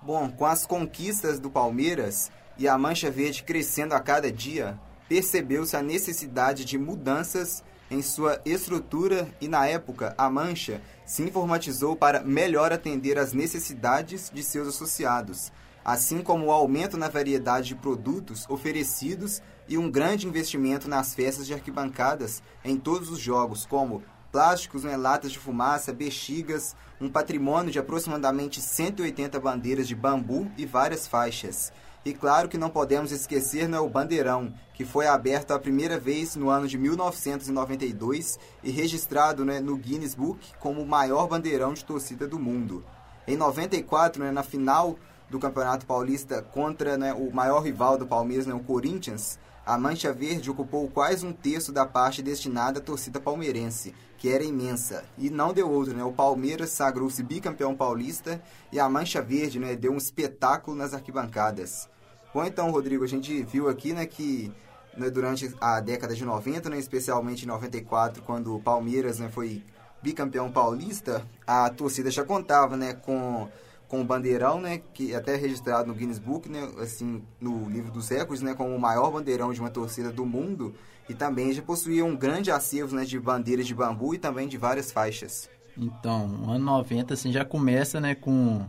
Bom, 0.00 0.30
com 0.30 0.46
as 0.46 0.64
conquistas 0.64 1.40
do 1.40 1.50
Palmeiras 1.50 2.30
e 2.56 2.68
a 2.68 2.78
Mancha 2.78 3.10
Verde 3.10 3.42
crescendo 3.42 3.94
a 3.94 4.00
cada 4.00 4.30
dia, 4.30 4.78
percebeu-se 5.08 5.76
a 5.76 5.82
necessidade 5.82 6.64
de 6.64 6.78
mudanças 6.78 7.64
em 7.90 8.00
sua 8.00 8.40
estrutura 8.44 9.28
e, 9.40 9.48
na 9.48 9.66
época, 9.66 10.14
a 10.16 10.30
Mancha 10.30 10.80
se 11.04 11.22
informatizou 11.22 11.96
para 11.96 12.22
melhor 12.22 12.72
atender 12.72 13.18
às 13.18 13.32
necessidades 13.32 14.30
de 14.32 14.42
seus 14.44 14.68
associados, 14.68 15.50
assim 15.84 16.22
como 16.22 16.46
o 16.46 16.52
aumento 16.52 16.96
na 16.96 17.08
variedade 17.08 17.68
de 17.68 17.74
produtos 17.74 18.46
oferecidos 18.48 19.42
e 19.66 19.76
um 19.76 19.90
grande 19.90 20.28
investimento 20.28 20.88
nas 20.88 21.12
festas 21.12 21.46
de 21.46 21.54
arquibancadas 21.54 22.40
em 22.64 22.76
todos 22.76 23.10
os 23.10 23.18
jogos, 23.18 23.66
como 23.66 24.02
plásticos, 24.30 24.84
né, 24.84 24.96
latas 24.96 25.32
de 25.32 25.38
fumaça, 25.38 25.92
bexigas, 25.92 26.76
um 27.00 27.08
patrimônio 27.08 27.70
de 27.70 27.78
aproximadamente 27.78 28.60
180 28.60 29.38
bandeiras 29.38 29.86
de 29.86 29.94
bambu 29.94 30.50
e 30.56 30.66
várias 30.66 31.06
faixas. 31.06 31.72
E 32.04 32.14
claro 32.14 32.48
que 32.48 32.56
não 32.56 32.70
podemos 32.70 33.12
esquecer 33.12 33.68
né, 33.68 33.78
o 33.78 33.88
Bandeirão, 33.88 34.54
que 34.72 34.84
foi 34.84 35.06
aberto 35.06 35.50
a 35.52 35.58
primeira 35.58 35.98
vez 35.98 36.36
no 36.36 36.48
ano 36.48 36.66
de 36.66 36.78
1992 36.78 38.38
e 38.62 38.70
registrado 38.70 39.44
né, 39.44 39.60
no 39.60 39.76
Guinness 39.76 40.14
Book 40.14 40.52
como 40.58 40.80
o 40.80 40.86
maior 40.86 41.28
bandeirão 41.28 41.74
de 41.74 41.84
torcida 41.84 42.26
do 42.26 42.38
mundo. 42.38 42.84
Em 43.26 43.36
94, 43.36 44.24
né, 44.24 44.30
na 44.30 44.42
final 44.42 44.98
do 45.28 45.38
Campeonato 45.38 45.84
Paulista 45.84 46.40
contra 46.40 46.96
né, 46.96 47.12
o 47.12 47.30
maior 47.30 47.60
rival 47.60 47.98
do 47.98 48.06
Palmeiras, 48.06 48.46
né, 48.46 48.54
o 48.54 48.60
Corinthians, 48.60 49.38
a 49.68 49.76
Mancha 49.76 50.10
Verde 50.14 50.50
ocupou 50.50 50.88
quase 50.88 51.26
um 51.26 51.32
terço 51.32 51.70
da 51.70 51.84
parte 51.84 52.22
destinada 52.22 52.78
à 52.78 52.82
torcida 52.82 53.20
palmeirense, 53.20 53.94
que 54.16 54.30
era 54.30 54.42
imensa. 54.42 55.04
E 55.18 55.28
não 55.28 55.52
deu 55.52 55.70
outro, 55.70 55.94
né? 55.94 56.02
O 56.02 56.10
Palmeiras 56.10 56.70
sagrou-se 56.70 57.22
bicampeão 57.22 57.76
paulista 57.76 58.42
e 58.72 58.80
a 58.80 58.88
Mancha 58.88 59.20
Verde 59.20 59.58
né, 59.58 59.76
deu 59.76 59.92
um 59.92 59.98
espetáculo 59.98 60.74
nas 60.74 60.94
arquibancadas. 60.94 61.86
Bom, 62.32 62.46
então, 62.46 62.70
Rodrigo, 62.70 63.04
a 63.04 63.06
gente 63.06 63.42
viu 63.42 63.68
aqui 63.68 63.92
né, 63.92 64.06
que 64.06 64.50
né, 64.96 65.10
durante 65.10 65.54
a 65.60 65.80
década 65.80 66.14
de 66.14 66.24
90, 66.24 66.70
né, 66.70 66.78
especialmente 66.78 67.42
em 67.42 67.48
94, 67.48 68.22
quando 68.22 68.56
o 68.56 68.62
Palmeiras 68.62 69.18
né, 69.18 69.28
foi 69.28 69.62
bicampeão 70.02 70.50
paulista, 70.50 71.22
a 71.46 71.68
torcida 71.68 72.10
já 72.10 72.24
contava 72.24 72.74
né, 72.74 72.94
com 72.94 73.46
com 73.88 74.02
o 74.02 74.04
bandeirão, 74.04 74.60
né, 74.60 74.82
que 74.92 75.14
é 75.14 75.16
até 75.16 75.34
registrado 75.34 75.88
no 75.88 75.94
Guinness 75.94 76.18
Book, 76.18 76.48
né, 76.48 76.68
assim, 76.78 77.22
no 77.40 77.68
livro 77.70 77.90
dos 77.90 78.08
recordes, 78.08 78.42
né, 78.42 78.54
como 78.54 78.74
o 78.74 78.78
maior 78.78 79.10
bandeirão 79.10 79.52
de 79.52 79.60
uma 79.60 79.70
torcida 79.70 80.12
do 80.12 80.26
mundo, 80.26 80.74
e 81.08 81.14
também 81.14 81.52
já 81.54 81.62
possuía 81.62 82.04
um 82.04 82.14
grande 82.14 82.50
acervo, 82.50 82.94
né, 82.94 83.04
de 83.04 83.18
bandeiras 83.18 83.66
de 83.66 83.74
bambu 83.74 84.14
e 84.14 84.18
também 84.18 84.46
de 84.46 84.58
várias 84.58 84.92
faixas. 84.92 85.48
Então, 85.76 86.50
ano 86.50 86.64
90 86.64 87.14
assim 87.14 87.32
já 87.32 87.44
começa, 87.44 87.98
né, 88.00 88.14
com 88.14 88.64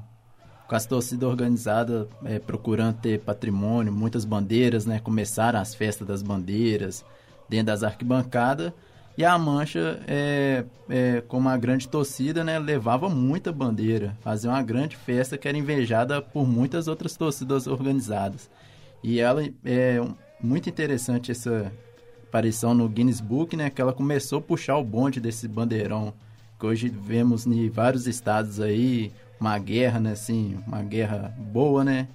com 0.67 0.75
as 0.75 0.85
torcidas 0.85 1.27
organizadas 1.27 2.07
é, 2.23 2.37
procurando 2.37 2.99
ter 2.99 3.19
patrimônio, 3.21 3.91
muitas 3.91 4.23
bandeiras, 4.23 4.85
né, 4.85 4.99
começaram 4.99 5.59
as 5.59 5.73
festas 5.73 6.07
das 6.07 6.21
bandeiras 6.21 7.03
dentro 7.49 7.65
das 7.65 7.81
arquibancadas 7.81 8.71
e 9.19 9.25
a 9.25 9.37
Mancha, 9.37 9.99
é, 10.07 10.63
é, 10.89 11.19
com 11.27 11.37
uma 11.37 11.57
grande 11.57 11.89
torcida, 11.89 12.41
né, 12.41 12.57
levava 12.57 13.09
muita 13.09 13.51
bandeira, 13.51 14.15
fazia 14.21 14.49
uma 14.49 14.63
grande 14.63 14.95
festa 14.95 15.37
que 15.37 15.45
era 15.45 15.57
invejada 15.57 16.21
por 16.21 16.47
muitas 16.47 16.87
outras 16.87 17.17
torcidas 17.17 17.67
organizadas. 17.67 18.49
E 19.03 19.19
ela 19.19 19.43
é 19.65 20.01
muito 20.39 20.69
interessante 20.69 21.31
essa 21.31 21.69
aparição 22.23 22.73
no 22.73 22.87
Guinness 22.87 23.19
Book, 23.19 23.57
né, 23.57 23.69
que 23.69 23.81
ela 23.81 23.91
começou 23.91 24.39
a 24.39 24.41
puxar 24.41 24.77
o 24.77 24.85
bonde 24.85 25.19
desse 25.19 25.49
bandeirão 25.49 26.13
que 26.57 26.65
hoje 26.65 26.87
vemos 26.87 27.45
em 27.45 27.69
vários 27.69 28.07
estados 28.07 28.61
aí, 28.61 29.11
uma 29.37 29.59
guerra, 29.59 29.99
né, 29.99 30.13
assim, 30.13 30.57
uma 30.65 30.81
guerra 30.81 31.35
boa, 31.37 31.83
né, 31.83 32.07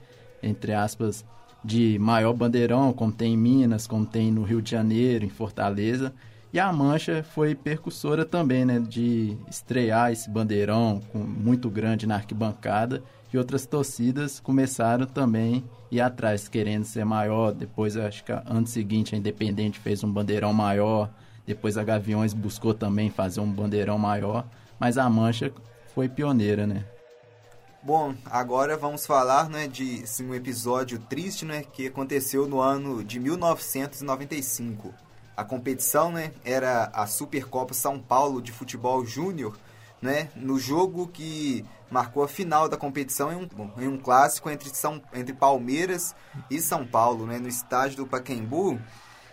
entre 0.43 0.73
aspas, 0.73 1.23
de 1.63 1.99
maior 1.99 2.33
bandeirão, 2.33 2.95
como 2.95 3.13
tem 3.13 3.35
em 3.35 3.37
Minas, 3.37 3.87
como 3.87 4.07
tem 4.07 4.33
no 4.33 4.43
Rio 4.43 4.63
de 4.63 4.71
Janeiro, 4.71 5.23
em 5.23 5.29
Fortaleza. 5.29 6.15
E 6.55 6.61
a 6.61 6.73
Mancha 6.73 7.27
foi 7.35 7.53
percussora 7.53 8.25
também, 8.25 8.65
né, 8.65 8.79
de 8.79 9.37
estrear 9.51 10.13
esse 10.13 10.31
bandeirão 10.31 11.01
com, 11.11 11.19
muito 11.19 11.69
grande 11.69 12.07
na 12.07 12.15
arquibancada 12.15 13.03
e 13.33 13.37
outras 13.37 13.67
torcidas 13.67 14.39
começaram 14.39 15.05
também 15.05 15.65
ir 15.91 16.01
atrás, 16.01 16.47
querendo 16.47 16.85
ser 16.85 17.05
maior. 17.05 17.51
Depois, 17.51 17.97
acho 17.97 18.23
que 18.23 18.31
ano 18.31 18.69
seguinte, 18.69 19.17
a 19.17 19.19
Independente 19.19 19.81
fez 19.81 20.05
um 20.05 20.13
bandeirão 20.13 20.53
maior. 20.53 21.11
Depois, 21.45 21.77
a 21.77 21.83
Gaviões 21.83 22.33
buscou 22.33 22.73
também 22.73 23.11
fazer 23.11 23.41
um 23.41 23.51
bandeirão 23.51 23.99
maior. 23.99 24.47
Mas 24.79 24.97
a 24.97 25.11
Mancha 25.11 25.53
foi 25.93 26.09
pioneira, 26.09 26.69
né? 26.69 26.85
Bom, 27.83 28.15
agora 28.27 28.77
vamos 28.77 29.05
falar 29.05 29.49
né, 29.51 29.67
de 29.67 30.05
assim, 30.05 30.31
um 30.31 30.35
episódio 30.35 31.01
triste 31.01 31.45
né, 31.45 31.65
que 31.65 31.89
aconteceu 31.89 32.47
no 32.47 32.61
ano 32.61 33.03
de 33.03 33.19
1995. 33.19 35.04
A 35.37 35.45
competição 35.45 36.13
né, 36.13 36.33
era 36.45 36.91
a 36.93 37.07
Supercopa 37.07 37.75
São 37.75 37.99
Paulo 37.99 38.41
de 38.41 38.53
Futebol 38.53 39.05
Júnior, 39.05 39.57
né, 40.01 40.29
no 40.37 40.59
jogo 40.59 41.09
que 41.09 41.65
marcou 41.91 42.23
a 42.23 42.29
final 42.29 42.69
da 42.69 42.77
competição 42.77 43.33
em 43.33 43.37
um, 43.37 43.83
em 43.83 43.89
um 43.89 43.99
clássico 43.99 44.51
entre, 44.51 44.69
São, 44.71 45.01
entre 45.13 45.33
Palmeiras 45.33 46.15
e 46.51 46.61
São 46.61 46.87
Paulo, 46.87 47.27
né, 47.27 47.39
no 47.39 47.49
estádio 47.49 47.99
do 47.99 48.07
Pacaembu. 48.07 48.79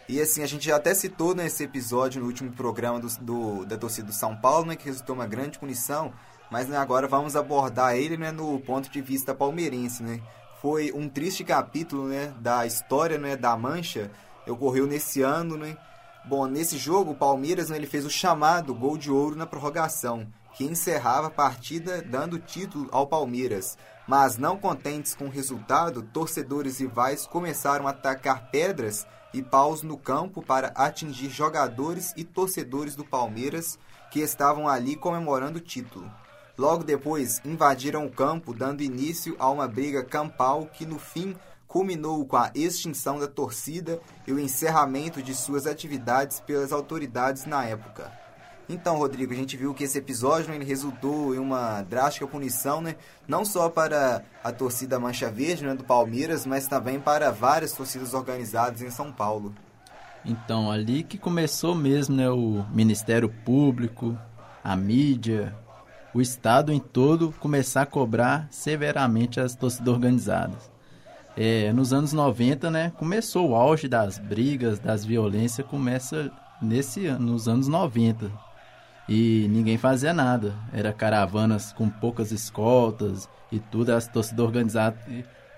E 0.07 0.19
assim, 0.19 0.43
a 0.43 0.45
gente 0.45 0.65
já 0.65 0.75
até 0.75 0.93
citou 0.93 1.35
nesse 1.35 1.63
episódio, 1.63 2.21
no 2.21 2.27
último 2.27 2.51
programa 2.51 2.99
do, 2.99 3.07
do, 3.21 3.65
da 3.65 3.77
torcida 3.77 4.07
do 4.07 4.13
São 4.13 4.35
Paulo, 4.35 4.65
né, 4.65 4.75
que 4.75 4.85
resultou 4.85 5.15
uma 5.15 5.27
grande 5.27 5.59
punição, 5.59 6.13
mas 6.49 6.67
né, 6.67 6.77
agora 6.77 7.07
vamos 7.07 7.35
abordar 7.35 7.95
ele 7.95 8.17
né, 8.17 8.31
no 8.31 8.59
ponto 8.59 8.89
de 8.89 9.01
vista 9.01 9.33
palmeirense. 9.33 10.03
Né. 10.03 10.19
Foi 10.61 10.91
um 10.93 11.07
triste 11.07 11.43
capítulo 11.43 12.07
né, 12.07 12.33
da 12.39 12.65
história 12.65 13.17
né, 13.17 13.35
da 13.35 13.55
Mancha, 13.55 14.11
ocorreu 14.47 14.85
nesse 14.85 15.21
ano, 15.21 15.57
né, 15.57 15.77
Bom, 16.23 16.45
nesse 16.45 16.77
jogo, 16.77 17.11
o 17.11 17.15
Palmeiras 17.15 17.69
né, 17.69 17.77
ele 17.77 17.87
fez 17.87 18.05
o 18.05 18.09
chamado 18.09 18.75
gol 18.75 18.95
de 18.95 19.09
ouro 19.09 19.35
na 19.35 19.47
prorrogação, 19.47 20.27
que 20.53 20.63
encerrava 20.63 21.27
a 21.27 21.31
partida 21.31 22.01
dando 22.01 22.37
título 22.37 22.87
ao 22.91 23.07
Palmeiras. 23.07 23.75
Mas 24.07 24.37
não 24.37 24.55
contentes 24.55 25.15
com 25.15 25.25
o 25.25 25.31
resultado, 25.31 26.03
torcedores 26.03 26.79
rivais 26.79 27.25
começaram 27.25 27.87
a 27.87 27.91
atacar 27.91 28.51
pedras 28.51 29.07
e 29.33 29.41
paus 29.41 29.81
no 29.81 29.97
campo 29.97 30.43
para 30.43 30.67
atingir 30.75 31.29
jogadores 31.29 32.13
e 32.15 32.23
torcedores 32.23 32.95
do 32.95 33.03
Palmeiras 33.03 33.79
que 34.11 34.19
estavam 34.19 34.67
ali 34.67 34.95
comemorando 34.95 35.57
o 35.57 35.61
título. 35.61 36.11
Logo 36.57 36.83
depois, 36.83 37.41
invadiram 37.43 38.05
o 38.05 38.11
campo, 38.11 38.53
dando 38.53 38.83
início 38.83 39.35
a 39.39 39.49
uma 39.49 39.67
briga 39.67 40.03
campal 40.03 40.67
que 40.67 40.85
no 40.85 40.99
fim 40.99 41.35
culminou 41.71 42.25
com 42.25 42.35
a 42.35 42.51
extinção 42.53 43.17
da 43.17 43.27
torcida 43.27 44.01
e 44.27 44.33
o 44.33 44.39
encerramento 44.39 45.23
de 45.23 45.33
suas 45.33 45.65
atividades 45.65 46.41
pelas 46.41 46.73
autoridades 46.73 47.45
na 47.45 47.63
época. 47.63 48.11
Então, 48.67 48.97
Rodrigo, 48.97 49.31
a 49.31 49.37
gente 49.37 49.55
viu 49.55 49.73
que 49.73 49.85
esse 49.85 49.97
episódio 49.97 50.53
ele 50.53 50.65
resultou 50.65 51.33
em 51.33 51.39
uma 51.39 51.81
drástica 51.81 52.27
punição, 52.27 52.81
né? 52.81 52.97
não 53.25 53.45
só 53.45 53.69
para 53.69 54.21
a 54.43 54.51
torcida 54.51 54.99
Mancha 54.99 55.31
Verde 55.31 55.65
né, 55.65 55.73
do 55.73 55.85
Palmeiras, 55.85 56.45
mas 56.45 56.67
também 56.67 56.99
para 56.99 57.31
várias 57.31 57.71
torcidas 57.71 58.13
organizadas 58.13 58.81
em 58.81 58.89
São 58.89 59.09
Paulo. 59.09 59.55
Então, 60.25 60.69
ali 60.69 61.03
que 61.03 61.17
começou 61.17 61.73
mesmo 61.73 62.17
né, 62.17 62.29
o 62.29 62.65
Ministério 62.69 63.29
Público, 63.45 64.17
a 64.61 64.75
mídia, 64.75 65.55
o 66.13 66.19
Estado 66.19 66.73
em 66.73 66.79
todo 66.79 67.33
começar 67.39 67.83
a 67.83 67.85
cobrar 67.85 68.49
severamente 68.51 69.39
as 69.39 69.55
torcidas 69.55 69.87
organizadas 69.87 70.70
é, 71.35 71.71
nos 71.71 71.93
anos 71.93 72.13
90, 72.13 72.69
né, 72.69 72.91
começou 72.97 73.49
o 73.49 73.55
auge 73.55 73.87
das 73.87 74.17
brigas, 74.17 74.79
das 74.79 75.05
violências, 75.05 75.65
começa 75.65 76.31
nesse 76.61 77.09
nos 77.11 77.47
anos 77.47 77.67
90. 77.67 78.31
E 79.07 79.47
ninguém 79.49 79.77
fazia 79.77 80.13
nada. 80.13 80.53
Era 80.71 80.93
caravanas 80.93 81.73
com 81.73 81.89
poucas 81.89 82.31
escoltas 82.31 83.27
e 83.51 83.59
tudo, 83.59 83.91
as 83.91 84.07
torcidas 84.07 84.45
organizadas, 84.45 84.99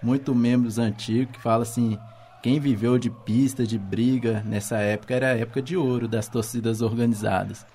muito 0.01 0.33
membros 0.33 0.79
antigos 0.79 1.35
que 1.35 1.41
falam 1.41 1.61
assim, 1.61 1.97
quem 2.41 2.59
viveu 2.59 2.97
de 2.97 3.09
pista, 3.09 3.65
de 3.65 3.77
briga 3.77 4.41
nessa 4.45 4.77
época 4.77 5.13
era 5.13 5.27
a 5.27 5.37
época 5.37 5.61
de 5.61 5.77
ouro 5.77 6.07
das 6.07 6.27
torcidas 6.27 6.81
organizadas. 6.81 7.65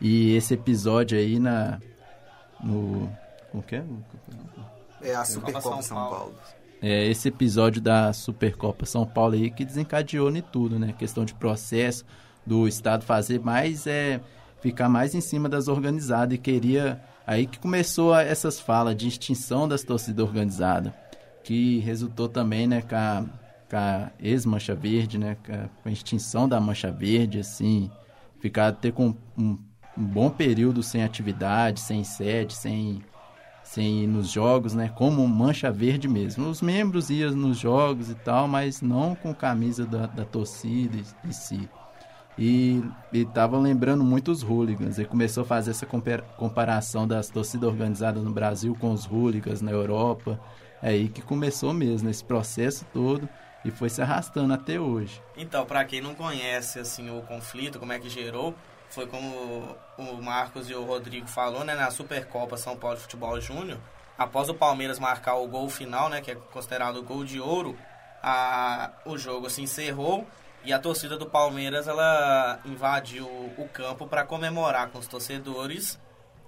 E 0.00 0.34
esse 0.34 0.54
episódio 0.54 1.18
aí 1.18 1.38
na 1.38 1.78
no 2.62 3.10
o 3.52 3.62
que 3.62 3.76
é? 3.76 3.84
É 5.02 5.14
a 5.14 5.24
Supercopa 5.24 5.60
São 5.60 5.70
Paulo. 5.70 5.82
São 5.82 5.96
Paulo 5.96 6.34
é, 6.82 7.06
esse 7.06 7.28
episódio 7.28 7.80
da 7.80 8.12
Supercopa 8.12 8.86
São 8.86 9.06
Paulo 9.06 9.34
aí 9.34 9.50
que 9.50 9.64
desencadeou 9.64 10.34
em 10.34 10.42
tudo, 10.42 10.78
né? 10.78 10.94
Questão 10.98 11.24
de 11.24 11.34
processo 11.34 12.04
do 12.46 12.66
Estado 12.66 13.04
fazer 13.04 13.40
mais, 13.40 13.86
é, 13.86 14.20
ficar 14.60 14.88
mais 14.88 15.14
em 15.14 15.20
cima 15.20 15.48
das 15.48 15.68
organizadas 15.68 16.34
e 16.34 16.38
queria... 16.38 17.00
Aí 17.26 17.46
que 17.46 17.60
começou 17.60 18.16
essas 18.18 18.58
falas 18.58 18.96
de 18.96 19.06
extinção 19.06 19.68
das 19.68 19.84
torcidas 19.84 20.26
organizadas, 20.26 20.92
que 21.44 21.78
resultou 21.78 22.28
também, 22.28 22.66
né, 22.66 22.82
com 22.82 22.96
a, 22.96 23.24
com 23.70 23.76
a 23.76 24.10
ex-Mancha 24.18 24.74
Verde, 24.74 25.16
né, 25.16 25.36
com 25.44 25.88
a 25.88 25.92
extinção 25.92 26.48
da 26.48 26.58
Mancha 26.58 26.90
Verde, 26.90 27.38
assim, 27.38 27.88
ficar 28.40 28.72
ter 28.72 28.92
com 28.92 29.14
um, 29.38 29.56
um 29.96 30.04
bom 30.04 30.28
período 30.28 30.82
sem 30.82 31.04
atividade, 31.04 31.78
sem 31.78 32.02
sede, 32.02 32.54
sem 32.54 33.00
sem 33.70 34.02
ir 34.02 34.06
nos 34.08 34.28
jogos, 34.28 34.74
né? 34.74 34.92
Como 34.96 35.26
mancha 35.28 35.70
verde 35.70 36.08
mesmo. 36.08 36.48
Os 36.48 36.60
membros 36.60 37.08
iam 37.08 37.30
nos 37.30 37.56
jogos 37.56 38.10
e 38.10 38.16
tal, 38.16 38.48
mas 38.48 38.82
não 38.82 39.14
com 39.14 39.32
camisa 39.32 39.86
da, 39.86 40.06
da 40.06 40.24
torcida 40.24 40.98
em 41.24 41.30
si. 41.30 41.68
E 42.36 42.82
estava 43.12 43.56
lembrando 43.56 44.02
muito 44.02 44.32
os 44.32 44.42
hooligans. 44.42 44.98
Ele 44.98 45.06
começou 45.06 45.44
a 45.44 45.46
fazer 45.46 45.70
essa 45.70 45.86
comparação 46.36 47.06
das 47.06 47.30
torcidas 47.30 47.68
organizadas 47.68 48.24
no 48.24 48.32
Brasil 48.32 48.76
com 48.80 48.92
os 48.92 49.04
hooligans 49.04 49.60
na 49.60 49.70
Europa. 49.70 50.40
É 50.82 50.88
aí 50.88 51.08
que 51.08 51.22
começou 51.22 51.72
mesmo 51.72 52.10
esse 52.10 52.24
processo 52.24 52.84
todo 52.92 53.28
e 53.64 53.70
foi 53.70 53.88
se 53.88 54.02
arrastando 54.02 54.52
até 54.52 54.80
hoje. 54.80 55.22
Então, 55.36 55.64
para 55.64 55.84
quem 55.84 56.00
não 56.00 56.16
conhece 56.16 56.80
assim 56.80 57.08
o 57.16 57.22
conflito, 57.22 57.78
como 57.78 57.92
é 57.92 58.00
que 58.00 58.08
gerou, 58.08 58.52
foi 58.90 59.06
como 59.06 59.76
o 59.96 60.22
Marcos 60.22 60.68
e 60.68 60.74
o 60.74 60.84
Rodrigo 60.84 61.26
falou, 61.26 61.64
né, 61.64 61.74
na 61.74 61.90
Supercopa 61.90 62.56
São 62.56 62.76
Paulo 62.76 62.96
de 62.96 63.02
Futebol 63.02 63.40
Júnior, 63.40 63.78
após 64.18 64.48
o 64.48 64.54
Palmeiras 64.54 64.98
marcar 64.98 65.36
o 65.36 65.46
gol 65.46 65.68
final, 65.68 66.08
né, 66.08 66.20
que 66.20 66.32
é 66.32 66.34
considerado 66.34 66.96
o 66.96 67.02
gol 67.02 67.24
de 67.24 67.40
ouro, 67.40 67.78
a, 68.22 68.90
o 69.06 69.16
jogo 69.16 69.48
se 69.48 69.62
encerrou 69.62 70.26
e 70.64 70.72
a 70.72 70.78
torcida 70.78 71.16
do 71.16 71.24
Palmeiras 71.24 71.88
ela 71.88 72.60
invadiu 72.64 73.26
o 73.26 73.68
campo 73.72 74.06
para 74.06 74.24
comemorar 74.24 74.90
com 74.90 74.98
os 74.98 75.06
torcedores 75.06 75.98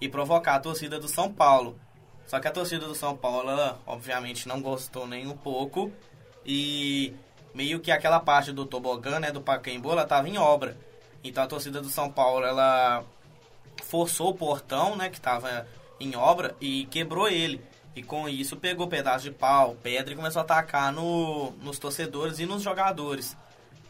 e 0.00 0.08
provocar 0.08 0.56
a 0.56 0.60
torcida 0.60 0.98
do 0.98 1.08
São 1.08 1.32
Paulo. 1.32 1.78
Só 2.26 2.40
que 2.40 2.48
a 2.48 2.52
torcida 2.52 2.86
do 2.86 2.94
São 2.94 3.16
Paulo, 3.16 3.50
ela, 3.50 3.80
obviamente, 3.86 4.46
não 4.48 4.60
gostou 4.60 5.06
nem 5.06 5.26
um 5.26 5.36
pouco 5.36 5.92
e 6.44 7.14
meio 7.54 7.80
que 7.80 7.90
aquela 7.90 8.20
parte 8.20 8.52
do 8.52 8.66
tobogã, 8.66 9.18
né, 9.20 9.30
do 9.30 9.40
Pacaembu, 9.40 9.92
ela 9.92 10.02
estava 10.02 10.28
em 10.28 10.38
obra. 10.38 10.76
Então 11.24 11.44
a 11.44 11.46
torcida 11.46 11.80
do 11.80 11.88
São 11.88 12.10
Paulo, 12.10 12.44
ela 12.44 13.04
forçou 13.84 14.30
o 14.30 14.34
portão, 14.34 14.96
né, 14.96 15.08
que 15.08 15.16
estava 15.16 15.66
em 16.00 16.16
obra 16.16 16.56
e 16.60 16.86
quebrou 16.86 17.28
ele. 17.28 17.60
E 17.94 18.02
com 18.02 18.28
isso 18.28 18.56
pegou 18.56 18.88
pedaço 18.88 19.24
de 19.24 19.30
pau, 19.30 19.76
pedra 19.82 20.12
e 20.12 20.16
começou 20.16 20.40
a 20.40 20.44
atacar 20.44 20.92
no, 20.92 21.50
nos 21.62 21.78
torcedores 21.78 22.38
e 22.38 22.46
nos 22.46 22.62
jogadores. 22.62 23.36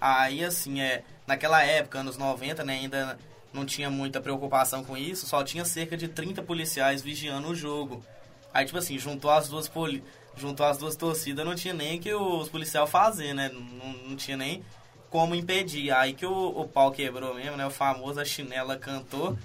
Aí, 0.00 0.44
assim, 0.44 0.80
é, 0.80 1.04
naquela 1.26 1.62
época, 1.62 2.00
anos 2.00 2.16
90, 2.16 2.64
né, 2.64 2.74
ainda 2.74 3.18
não 3.52 3.64
tinha 3.64 3.88
muita 3.88 4.20
preocupação 4.20 4.82
com 4.82 4.96
isso, 4.96 5.26
só 5.26 5.44
tinha 5.44 5.64
cerca 5.64 5.96
de 5.96 6.08
30 6.08 6.42
policiais 6.42 7.02
vigiando 7.02 7.48
o 7.48 7.54
jogo. 7.54 8.04
Aí, 8.52 8.66
tipo 8.66 8.78
assim, 8.78 8.98
juntou 8.98 9.30
as 9.30 9.48
duas, 9.48 9.68
poli 9.68 10.02
juntou 10.36 10.64
as 10.64 10.78
duas 10.78 10.96
torcidas, 10.96 11.44
não 11.44 11.54
tinha 11.54 11.74
nem 11.74 12.00
que 12.00 12.12
os 12.12 12.48
policiais 12.48 12.88
fazer, 12.90 13.34
né? 13.34 13.50
Não, 13.50 13.92
não 14.08 14.16
tinha 14.16 14.36
nem 14.36 14.64
como 15.12 15.34
impedir. 15.34 15.92
Aí 15.92 16.14
que 16.14 16.26
o, 16.26 16.48
o 16.48 16.66
pau 16.66 16.90
quebrou 16.90 17.34
mesmo, 17.34 17.56
né? 17.56 17.66
O 17.66 17.70
famoso 17.70 18.18
a 18.18 18.24
chinela 18.24 18.76
cantou. 18.76 19.38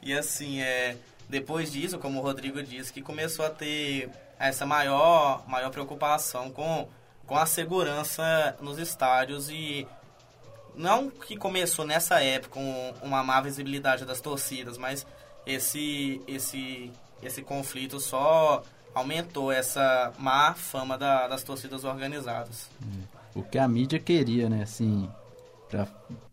E 0.00 0.14
assim, 0.14 0.62
é, 0.62 0.96
depois 1.28 1.70
disso, 1.70 1.98
como 1.98 2.20
o 2.20 2.22
Rodrigo 2.22 2.62
disse, 2.62 2.92
que 2.92 3.02
começou 3.02 3.44
a 3.44 3.50
ter 3.50 4.08
essa 4.38 4.64
maior, 4.64 5.46
maior 5.46 5.70
preocupação 5.70 6.50
com 6.50 6.88
com 7.26 7.36
a 7.36 7.46
segurança 7.46 8.56
nos 8.60 8.76
estádios 8.76 9.48
e 9.50 9.86
não 10.74 11.08
que 11.08 11.36
começou 11.36 11.84
nessa 11.84 12.20
época 12.20 12.54
com 12.54 12.94
uma 13.02 13.22
má 13.22 13.40
visibilidade 13.40 14.04
das 14.04 14.20
torcidas, 14.20 14.76
mas 14.76 15.06
esse 15.46 16.20
esse 16.26 16.90
esse 17.22 17.40
conflito 17.42 18.00
só 18.00 18.64
aumentou 18.92 19.52
essa 19.52 20.12
má 20.18 20.54
fama 20.54 20.98
da, 20.98 21.28
das 21.28 21.44
torcidas 21.44 21.84
organizadas. 21.84 22.68
O 23.34 23.42
que 23.42 23.58
a 23.58 23.68
mídia 23.68 23.98
queria, 23.98 24.48
né, 24.48 24.62
assim, 24.62 25.08
para 25.68 25.86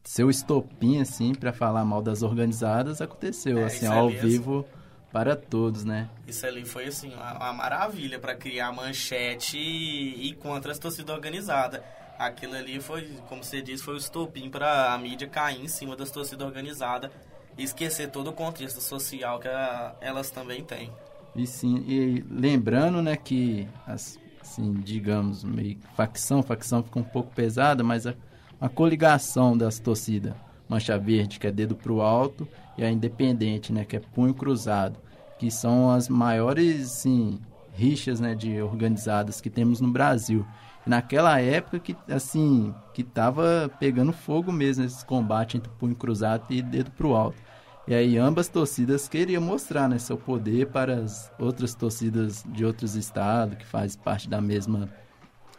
ser 0.04 0.24
o 0.24 0.30
estopim 0.30 1.00
assim 1.00 1.36
para 1.36 1.54
falar 1.54 1.86
mal 1.86 2.02
das 2.02 2.24
organizadas 2.24 3.02
aconteceu, 3.02 3.60
é, 3.60 3.66
assim, 3.66 3.86
ao 3.86 4.10
vivo 4.10 4.66
para 5.12 5.36
todos, 5.36 5.84
né? 5.84 6.10
Isso 6.28 6.46
ali 6.46 6.66
foi 6.66 6.86
assim 6.86 7.14
uma, 7.14 7.34
uma 7.34 7.54
maravilha 7.54 8.20
para 8.20 8.36
criar 8.36 8.72
manchete 8.72 9.58
e, 9.58 10.30
e, 10.30 10.34
contra 10.34 10.72
as 10.72 10.80
torcidas 10.80 11.16
organizadas. 11.16 11.82
Aquilo 12.20 12.56
ali 12.56 12.80
foi, 12.80 13.08
como 13.30 13.44
você 13.44 13.62
disse, 13.62 13.84
foi 13.84 13.94
o 13.94 13.98
estopim 13.98 14.50
para 14.50 14.94
a 14.94 14.98
mídia 14.98 15.28
cair 15.28 15.64
em 15.64 15.68
cima 15.68 15.96
das 15.96 16.10
torcidas 16.10 16.46
organizadas 16.46 17.12
e 17.58 17.64
esquecer 17.64 18.10
todo 18.10 18.30
o 18.30 18.34
contexto 18.34 18.82
social 18.82 19.40
que 19.40 19.48
a, 19.48 19.96
elas 20.02 20.30
também 20.30 20.64
têm. 20.64 20.92
E 21.36 21.46
sim, 21.46 21.84
e 21.88 22.24
lembrando, 22.30 23.02
né, 23.02 23.16
que 23.16 23.68
as, 23.86 24.20
assim, 24.48 24.74
digamos, 24.74 25.44
meio 25.44 25.78
facção, 25.96 26.42
facção 26.42 26.82
fica 26.82 27.00
um 27.00 27.04
pouco 27.04 27.34
pesada, 27.34 27.84
mas 27.84 28.08
a, 28.08 28.14
a 28.60 28.70
coligação 28.70 29.58
das 29.58 29.80
torcidas 29.80 30.34
Mancha 30.68 30.98
Verde, 30.98 31.40
que 31.40 31.48
é 31.48 31.52
dedo 31.52 31.76
pro 31.76 32.02
alto, 32.02 32.48
e 32.78 32.84
a 32.84 32.92
Independente, 32.92 33.72
né, 33.72 33.86
que 33.86 33.96
é 33.96 34.00
punho 34.00 34.34
cruzado, 34.34 34.98
que 35.40 35.50
são 35.50 35.92
as 35.92 36.10
maiores, 36.10 36.90
sim, 36.90 37.40
rixas, 37.74 38.20
né, 38.20 38.36
de 38.36 38.62
organizadas 38.62 39.40
que 39.40 39.50
temos 39.50 39.80
no 39.80 39.90
Brasil. 39.90 40.46
Naquela 40.86 41.40
época 41.40 41.80
que, 41.80 41.96
assim, 42.10 42.74
que 42.94 43.04
tava 43.04 43.70
pegando 43.80 44.14
fogo 44.14 44.52
mesmo 44.52 44.86
esse 44.86 45.06
combate 45.06 45.58
entre 45.58 45.72
punho 45.78 45.96
cruzado 45.96 46.46
e 46.50 46.62
dedo 46.62 46.92
pro 46.92 47.14
alto. 47.14 47.38
E 47.88 47.96
aí 47.96 48.18
ambas 48.18 48.50
torcidas 48.50 49.08
queriam 49.08 49.42
mostrar, 49.42 49.88
né, 49.88 49.98
seu 49.98 50.18
poder 50.18 50.68
para 50.68 50.96
as 50.96 51.32
outras 51.40 51.74
torcidas 51.74 52.44
de 52.46 52.66
outros 52.66 52.96
estados 52.96 53.58
que 53.58 53.66
fazem 53.66 53.98
parte 54.02 54.28
da 54.28 54.42
mesma 54.42 54.90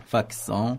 facção. 0.04 0.78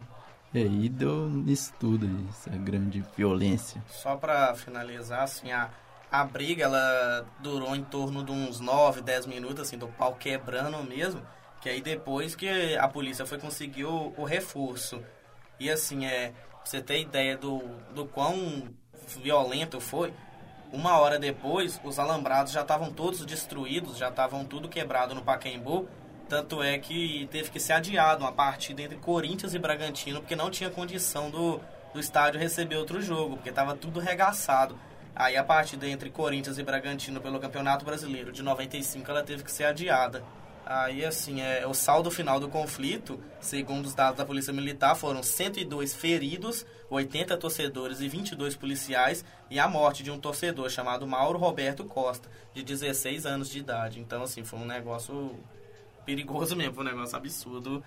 E 0.53 0.59
aí 0.59 0.89
deu 0.89 1.27
nisso 1.27 1.73
tudo, 1.79 2.07
essa 2.29 2.51
grande 2.51 3.03
violência. 3.17 3.83
Só 3.88 4.15
para 4.15 4.53
finalizar, 4.53 5.23
assim, 5.23 5.51
a, 5.51 5.71
a 6.12 6.23
briga 6.23 6.65
ela 6.65 7.25
durou 7.39 7.75
em 7.75 7.83
torno 7.83 8.23
de 8.23 8.31
uns 8.31 8.59
9, 8.59 9.01
10 9.01 9.25
minutos, 9.25 9.62
assim, 9.62 9.77
do 9.77 9.88
pau 9.88 10.13
quebrando 10.15 10.83
mesmo. 10.83 11.21
Que 11.62 11.69
aí 11.69 11.81
depois 11.81 12.35
que 12.35 12.77
a 12.77 12.88
polícia 12.88 13.25
foi 13.25 13.39
conseguir 13.39 13.85
o, 13.85 14.13
o 14.15 14.23
reforço. 14.23 15.03
E 15.59 15.69
assim, 15.69 16.05
é, 16.05 16.29
pra 16.29 16.62
você 16.63 16.79
ter 16.79 17.01
ideia 17.01 17.35
do, 17.35 17.59
do 17.93 18.05
quão 18.05 18.69
violento 19.21 19.79
foi, 19.79 20.13
uma 20.71 20.97
hora 20.99 21.17
depois, 21.17 21.79
os 21.84 21.97
alambrados 21.97 22.53
já 22.53 22.62
estavam 22.62 22.91
todos 22.91 23.25
destruídos, 23.25 23.97
já 23.97 24.10
estavam 24.10 24.45
tudo 24.45 24.69
quebrado 24.69 25.15
no 25.15 25.21
Pacaembu. 25.21 25.88
Tanto 26.27 26.62
é 26.62 26.77
que 26.77 27.27
teve 27.32 27.49
que 27.49 27.60
ser 27.60 27.73
adiado 27.73 28.23
uma 28.23 28.32
partida 28.32 28.84
entre 28.84 28.97
Corinthians 28.97 29.55
e 29.55 29.60
Bragantino, 29.60 30.19
porque 30.19 30.36
não 30.36 30.51
tinha 30.51 30.69
condição 30.69 31.32
do, 31.32 31.60
do 31.91 31.99
estádio 31.99 32.39
receber 32.39 32.75
outro 32.75 33.01
jogo, 33.01 33.36
porque 33.36 33.49
estava 33.49 33.75
tudo 33.75 33.99
regaçado. 33.99 34.79
Aí 35.15 35.36
a 35.36 35.43
partida 35.43 35.88
entre 35.88 36.12
Corinthians 36.12 36.60
e 36.60 36.63
Bragantino 36.63 37.19
pelo 37.19 37.39
Campeonato 37.39 37.84
Brasileiro 37.84 38.32
de 38.32 38.43
95 38.43 39.10
ela 39.10 39.23
teve 39.23 39.43
que 39.43 39.51
ser 39.51 39.63
adiada. 39.63 40.23
Aí 40.69 41.03
assim, 41.03 41.41
é, 41.41 41.65
o 41.65 41.73
saldo 41.73 42.12
final 42.12 42.39
do 42.39 42.47
conflito, 42.47 43.19
segundo 43.41 43.88
os 43.88 43.95
dados 43.95 44.19
da 44.19 44.23
Polícia 44.23 44.53
Militar, 44.53 44.95
foram 44.95 45.23
102 45.23 45.95
feridos, 45.95 46.63
80 46.91 47.36
torcedores 47.38 48.01
e 48.01 48.08
22 48.08 48.55
policiais 48.55 49.25
e 49.49 49.58
a 49.58 49.67
morte 49.67 50.03
de 50.03 50.12
um 50.12 50.19
torcedor 50.19 50.69
chamado 50.69 51.08
Mauro 51.08 51.39
Roberto 51.39 51.84
Costa, 51.86 52.29
de 52.53 52.62
16 52.62 53.25
anos 53.25 53.49
de 53.49 53.58
idade. 53.58 53.99
Então 53.99 54.21
assim, 54.21 54.43
foi 54.43 54.60
um 54.60 54.65
negócio 54.65 55.39
perigoso 56.05 56.55
mesmo, 56.55 56.75
foi 56.75 56.84
um 56.84 56.89
negócio 56.89 57.17
absurdo 57.17 57.84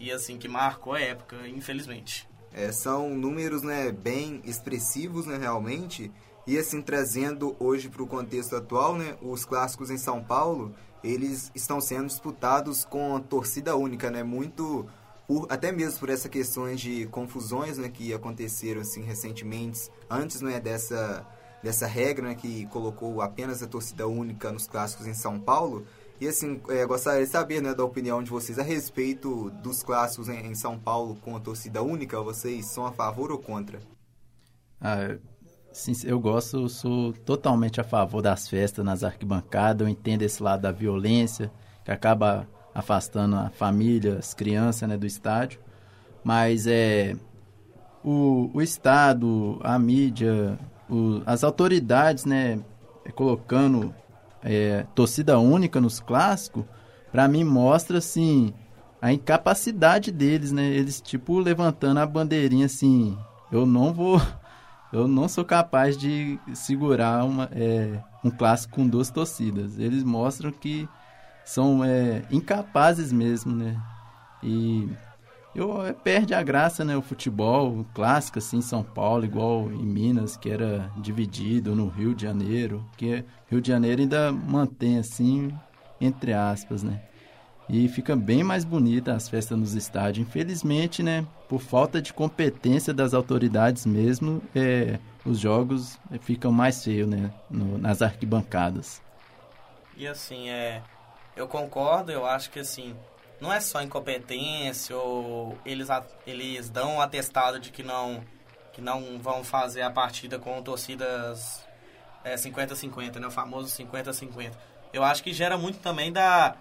e 0.00 0.10
assim 0.10 0.38
que 0.38 0.48
marcou 0.48 0.94
a 0.94 1.00
época, 1.02 1.36
infelizmente. 1.46 2.26
É, 2.50 2.72
são 2.72 3.10
números 3.10 3.62
né, 3.62 3.92
bem 3.92 4.40
expressivos, 4.46 5.26
né, 5.26 5.36
realmente. 5.36 6.10
E 6.46 6.56
assim, 6.56 6.80
trazendo 6.80 7.54
hoje 7.60 7.90
para 7.90 8.02
o 8.02 8.06
contexto 8.06 8.56
atual, 8.56 8.96
né, 8.96 9.18
os 9.20 9.44
clássicos 9.44 9.90
em 9.90 9.98
São 9.98 10.24
Paulo, 10.24 10.74
eles 11.02 11.50
estão 11.54 11.80
sendo 11.80 12.06
disputados 12.06 12.84
com 12.84 13.20
torcida 13.20 13.76
única, 13.76 14.10
né, 14.10 14.22
muito 14.22 14.86
por, 15.26 15.46
até 15.50 15.72
mesmo 15.72 16.00
por 16.00 16.10
essas 16.10 16.30
questões 16.30 16.80
de 16.80 17.06
confusões 17.06 17.78
né, 17.78 17.88
que 17.88 18.12
aconteceram 18.12 18.80
assim, 18.80 19.02
recentemente, 19.02 19.90
antes 20.10 20.40
né, 20.40 20.60
dessa, 20.60 21.26
dessa 21.62 21.86
regra 21.86 22.28
né, 22.28 22.34
que 22.34 22.66
colocou 22.66 23.22
apenas 23.22 23.62
a 23.62 23.66
torcida 23.66 24.06
única 24.06 24.52
nos 24.52 24.66
clássicos 24.66 25.06
em 25.06 25.14
São 25.14 25.40
Paulo. 25.40 25.86
E 26.20 26.28
assim, 26.28 26.60
é, 26.68 26.86
gostaria 26.86 27.24
de 27.24 27.30
saber 27.30 27.60
né, 27.60 27.74
da 27.74 27.84
opinião 27.84 28.22
de 28.22 28.30
vocês 28.30 28.58
a 28.58 28.62
respeito 28.62 29.50
dos 29.62 29.82
clássicos 29.82 30.28
em, 30.28 30.46
em, 30.46 30.54
São 30.54 30.78
Paulo 30.78 31.16
com 31.16 31.36
a 31.36 31.40
torcida 31.40 31.82
única. 31.82 32.20
Vocês 32.20 32.66
são 32.66 32.86
a 32.86 32.92
favor 32.92 33.32
ou 33.32 33.38
contra? 33.38 33.80
Ah, 34.80 35.16
sim, 35.72 35.92
eu 36.04 36.20
gosto, 36.20 36.68
sou 36.68 37.12
totalmente 37.12 37.80
a 37.80 37.84
favor 37.84 38.22
das 38.22 38.48
festas 38.48 38.84
nas 38.84 39.02
arquibancadas. 39.02 39.86
Eu 39.86 39.90
entendo 39.90 40.22
esse 40.22 40.42
lado 40.42 40.62
da 40.62 40.72
violência, 40.72 41.50
que 41.84 41.90
acaba 41.90 42.48
afastando 42.74 43.36
a 43.36 43.50
família, 43.50 44.18
as 44.18 44.34
crianças 44.34 44.88
né, 44.88 44.96
do 44.96 45.06
estádio. 45.06 45.60
Mas 46.24 46.66
é, 46.66 47.16
o, 48.04 48.50
o 48.54 48.62
Estado, 48.62 49.58
a 49.62 49.78
mídia, 49.78 50.58
o, 50.88 51.22
as 51.26 51.42
autoridades, 51.42 52.24
né, 52.24 52.60
colocando 53.14 53.94
é, 54.42 54.86
torcida 54.94 55.38
única 55.38 55.80
nos 55.80 56.00
clássicos, 56.00 56.64
para 57.10 57.28
mim 57.28 57.44
mostra 57.44 57.98
assim 57.98 58.54
a 59.00 59.12
incapacidade 59.12 60.12
deles, 60.12 60.52
né? 60.52 60.64
Eles 60.64 61.00
tipo 61.00 61.38
levantando 61.40 61.98
a 61.98 62.06
bandeirinha 62.06 62.66
assim, 62.66 63.18
eu 63.50 63.66
não 63.66 63.92
vou, 63.92 64.22
eu 64.92 65.08
não 65.08 65.28
sou 65.28 65.44
capaz 65.44 65.96
de 65.96 66.38
segurar 66.54 67.24
uma, 67.24 67.48
é, 67.52 67.98
um 68.22 68.30
clássico 68.30 68.74
com 68.74 68.86
duas 68.86 69.10
torcidas. 69.10 69.78
Eles 69.78 70.04
mostram 70.04 70.52
que 70.52 70.88
são 71.44 71.82
é, 71.82 72.22
incapazes 72.30 73.12
mesmo, 73.12 73.54
né? 73.54 73.80
E 74.42 74.88
eu, 75.54 75.84
é, 75.84 75.92
perde 75.92 76.34
a 76.34 76.42
graça, 76.42 76.84
né? 76.84 76.96
O 76.96 77.02
futebol 77.02 77.80
o 77.80 77.84
clássico, 77.94 78.38
assim, 78.38 78.58
em 78.58 78.62
São 78.62 78.82
Paulo, 78.82 79.24
igual 79.24 79.70
em 79.72 79.86
Minas, 79.86 80.36
que 80.36 80.50
era 80.50 80.90
dividido, 80.98 81.74
no 81.74 81.88
Rio 81.88 82.14
de 82.14 82.22
Janeiro, 82.22 82.84
que 82.96 83.24
Rio 83.50 83.60
de 83.60 83.68
Janeiro 83.68 84.02
ainda 84.02 84.30
mantém, 84.30 84.98
assim, 84.98 85.52
entre 86.00 86.32
aspas, 86.32 86.82
né? 86.82 87.00
E 87.72 87.88
fica 87.88 88.14
bem 88.14 88.44
mais 88.44 88.66
bonita 88.66 89.14
as 89.14 89.30
festas 89.30 89.58
nos 89.58 89.72
estádios. 89.72 90.28
Infelizmente, 90.28 91.02
né, 91.02 91.26
por 91.48 91.58
falta 91.58 92.02
de 92.02 92.12
competência 92.12 92.92
das 92.92 93.14
autoridades 93.14 93.86
mesmo, 93.86 94.42
é, 94.54 94.98
os 95.24 95.38
jogos 95.38 95.98
ficam 96.20 96.52
mais 96.52 96.84
feios, 96.84 97.08
né, 97.08 97.32
no, 97.50 97.78
nas 97.78 98.02
arquibancadas. 98.02 99.00
E 99.96 100.06
assim, 100.06 100.50
é, 100.50 100.82
eu 101.34 101.48
concordo, 101.48 102.12
eu 102.12 102.26
acho 102.26 102.50
que 102.50 102.60
assim, 102.60 102.94
não 103.40 103.50
é 103.50 103.58
só 103.58 103.80
incompetência 103.80 104.94
ou 104.94 105.56
eles, 105.64 105.88
eles 106.26 106.68
dão 106.68 106.96
um 106.96 107.00
atestado 107.00 107.58
de 107.58 107.70
que 107.70 107.82
não, 107.82 108.22
que 108.74 108.82
não 108.82 109.18
vão 109.18 109.42
fazer 109.42 109.80
a 109.80 109.90
partida 109.90 110.38
com 110.38 110.62
torcidas 110.62 111.64
50-50, 112.22 113.16
é, 113.16 113.20
né, 113.20 113.26
o 113.28 113.30
famoso 113.30 113.74
50-50. 113.82 114.52
Eu 114.92 115.02
acho 115.02 115.22
que 115.22 115.32
gera 115.32 115.56
muito 115.56 115.78
também 115.78 116.12
da 116.12 116.54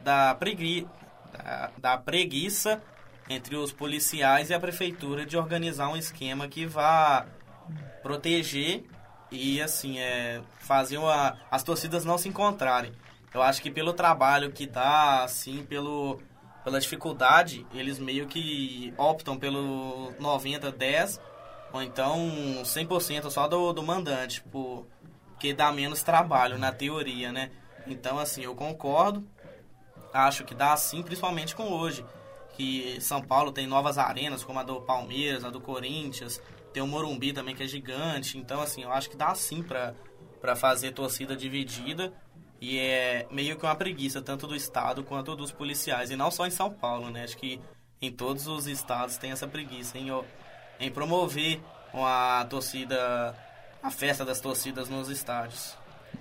da, 0.00 0.34
pregui, 0.34 0.86
da, 1.32 1.70
da 1.78 1.98
preguiça 1.98 2.82
entre 3.28 3.56
os 3.56 3.72
policiais 3.72 4.50
e 4.50 4.54
a 4.54 4.60
prefeitura 4.60 5.26
de 5.26 5.36
organizar 5.36 5.88
um 5.88 5.96
esquema 5.96 6.48
que 6.48 6.66
vá 6.66 7.26
proteger 8.02 8.84
e 9.30 9.60
assim 9.60 9.98
é 9.98 10.40
fazer 10.60 10.96
uma, 10.96 11.36
as 11.50 11.62
torcidas 11.62 12.04
não 12.04 12.16
se 12.16 12.28
encontrarem. 12.28 12.92
Eu 13.32 13.42
acho 13.42 13.60
que 13.60 13.70
pelo 13.70 13.92
trabalho 13.92 14.50
que 14.50 14.66
dá, 14.66 15.22
assim, 15.22 15.62
pelo 15.64 16.18
pela 16.64 16.80
dificuldade, 16.80 17.66
eles 17.72 17.98
meio 17.98 18.26
que 18.26 18.92
optam 18.98 19.38
pelo 19.38 20.12
90 20.18 20.70
10 20.70 21.20
ou 21.72 21.82
então 21.82 22.18
100% 22.62 23.30
só 23.30 23.48
do, 23.48 23.72
do 23.72 23.82
mandante, 23.82 24.42
porque 24.50 25.54
dá 25.54 25.72
menos 25.72 26.02
trabalho 26.02 26.58
na 26.58 26.72
teoria, 26.72 27.32
né? 27.32 27.50
Então 27.86 28.18
assim, 28.18 28.42
eu 28.42 28.54
concordo 28.54 29.24
acho 30.12 30.44
que 30.44 30.54
dá 30.54 30.76
sim, 30.76 31.02
principalmente 31.02 31.54
com 31.54 31.72
hoje. 31.72 32.04
Que 32.56 33.00
São 33.00 33.22
Paulo 33.22 33.52
tem 33.52 33.66
novas 33.66 33.98
arenas, 33.98 34.42
como 34.42 34.58
a 34.58 34.62
do 34.62 34.80
Palmeiras, 34.80 35.44
a 35.44 35.50
do 35.50 35.60
Corinthians, 35.60 36.40
tem 36.72 36.82
o 36.82 36.86
Morumbi 36.86 37.32
também 37.32 37.54
que 37.54 37.62
é 37.62 37.66
gigante. 37.66 38.38
Então, 38.38 38.60
assim, 38.60 38.82
eu 38.82 38.92
acho 38.92 39.08
que 39.10 39.16
dá 39.16 39.34
sim 39.34 39.62
pra, 39.62 39.94
pra 40.40 40.56
fazer 40.56 40.92
torcida 40.92 41.36
dividida. 41.36 42.12
E 42.60 42.78
é 42.78 43.26
meio 43.30 43.56
que 43.56 43.64
uma 43.64 43.76
preguiça, 43.76 44.20
tanto 44.20 44.46
do 44.46 44.56
Estado 44.56 45.04
quanto 45.04 45.36
dos 45.36 45.52
policiais. 45.52 46.10
E 46.10 46.16
não 46.16 46.30
só 46.30 46.46
em 46.46 46.50
São 46.50 46.70
Paulo, 46.70 47.10
né? 47.10 47.24
Acho 47.24 47.36
que 47.36 47.60
em 48.00 48.10
todos 48.10 48.46
os 48.46 48.66
estados 48.66 49.16
tem 49.16 49.30
essa 49.30 49.46
preguiça 49.46 49.98
em, 49.98 50.08
em 50.80 50.90
promover 50.90 51.60
uma 51.92 52.44
torcida, 52.46 53.34
a 53.82 53.90
festa 53.90 54.24
das 54.24 54.40
torcidas 54.40 54.88
nos 54.88 55.08
estádios. 55.08 55.76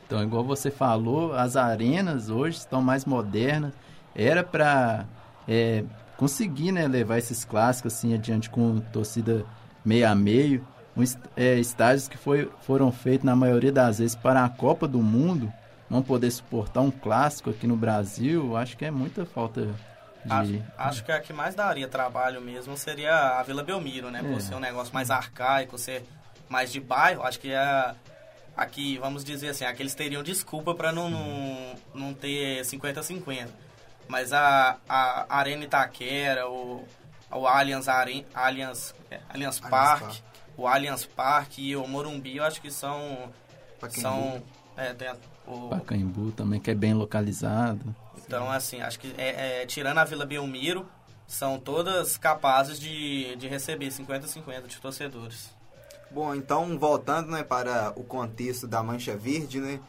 Então, 0.06 0.24
igual 0.24 0.44
você 0.44 0.72
falou, 0.72 1.34
as 1.34 1.58
arenas 1.58 2.30
hoje 2.30 2.58
estão 2.58 2.82
mais 2.82 3.04
modernas. 3.04 3.74
Era 4.16 4.42
para 4.42 5.06
é, 5.48 5.84
conseguir 6.16 6.72
né, 6.72 6.88
levar 6.88 7.18
esses 7.18 7.44
clássicos 7.44 7.94
assim 7.94 8.14
adiante 8.14 8.50
com 8.50 8.80
torcida 8.80 9.46
meio 9.84 10.08
a 10.08 10.16
meio. 10.16 10.66
Um, 10.96 11.04
é, 11.36 11.56
estádios 11.60 12.08
que 12.08 12.18
foi, 12.18 12.50
foram 12.62 12.92
feitos, 12.92 13.26
na 13.26 13.36
maioria 13.36 13.72
das 13.72 14.00
vezes, 14.00 14.16
para 14.16 14.44
a 14.44 14.50
Copa 14.50 14.88
do 14.88 15.00
Mundo. 15.00 15.52
Não 15.90 16.02
poder 16.02 16.32
suportar 16.32 16.82
um 16.82 16.92
clássico 16.92 17.50
aqui 17.50 17.66
no 17.68 17.78
Brasil, 17.78 18.58
acho 18.58 18.76
que 18.76 18.84
é 18.84 18.92
muita 18.92 19.26
falta 19.26 19.62
de... 20.26 20.30
Acho, 20.30 20.64
acho, 20.78 21.04
que 21.06 21.12
a 21.14 21.20
que 21.22 21.32
mais 21.32 21.56
daria 21.56 21.88
trabalho 21.88 22.42
mesmo 22.42 22.76
seria 22.76 23.40
a 23.40 23.44
Vila 23.44 23.64
Belmiro, 23.64 24.12
né? 24.12 24.20
É. 24.20 24.24
Por 24.24 24.42
ser 24.42 24.56
um 24.56 24.60
negócio 24.60 24.94
mais 24.94 25.10
arcaico, 25.10 25.78
ser 25.78 26.04
mais 26.50 26.74
de 26.74 26.82
bairro. 26.82 27.24
Acho 27.24 27.40
que 27.40 27.54
é 27.54 27.96
aqui, 28.58 28.98
vamos 28.98 29.24
dizer 29.24 29.50
assim, 29.50 29.64
aqui 29.64 29.84
eles 29.84 29.94
teriam 29.94 30.24
desculpa 30.24 30.74
para 30.74 30.92
não, 30.92 31.10
não, 31.10 31.76
não 31.94 32.14
ter 32.14 32.62
50-50. 32.64 33.48
Mas 34.08 34.34
a, 34.34 34.78
a 34.90 35.38
Arena 35.38 35.66
Itaquera, 35.66 36.50
o, 36.50 36.84
o 37.32 37.46
Allianz, 37.46 37.88
Are, 37.88 38.26
Allianz, 38.34 38.96
é, 39.12 39.20
Allianz 39.30 39.60
Park, 39.60 40.02
Park, 40.02 40.16
o 40.58 40.68
Allianz 40.68 41.06
Park 41.06 41.60
e 41.60 41.76
o 41.76 41.88
Morumbi, 41.88 42.38
eu 42.38 42.44
acho 42.44 42.60
que 42.62 42.72
são... 42.72 43.32
Pacaembu. 43.80 44.02
são 44.02 44.44
é, 44.76 44.94
tem 44.94 45.10
o 45.46 45.70
Pacaembu 45.70 46.32
também, 46.32 46.60
que 46.60 46.72
é 46.72 46.76
bem 46.76 46.94
localizado. 46.94 47.96
Então, 48.18 48.52
assim, 48.52 48.82
acho 48.82 49.00
que 49.00 49.14
é, 49.18 49.62
é, 49.62 49.66
tirando 49.66 49.98
a 49.98 50.04
Vila 50.04 50.26
Belmiro, 50.26 50.88
são 51.28 51.60
todas 51.60 52.18
capazes 52.18 52.80
de, 52.80 53.36
de 53.36 53.48
receber 53.48 53.88
50-50 53.88 54.68
de 54.68 54.78
torcedores. 54.78 55.57
Bom, 56.10 56.34
então 56.34 56.78
voltando 56.80 57.32
né, 57.32 57.44
para 57.44 57.94
o 57.96 58.04
contexto 58.04 58.66
da 58.66 58.82
Mancha 58.82 59.16
Verde, 59.16 59.60
né, 59.60 59.80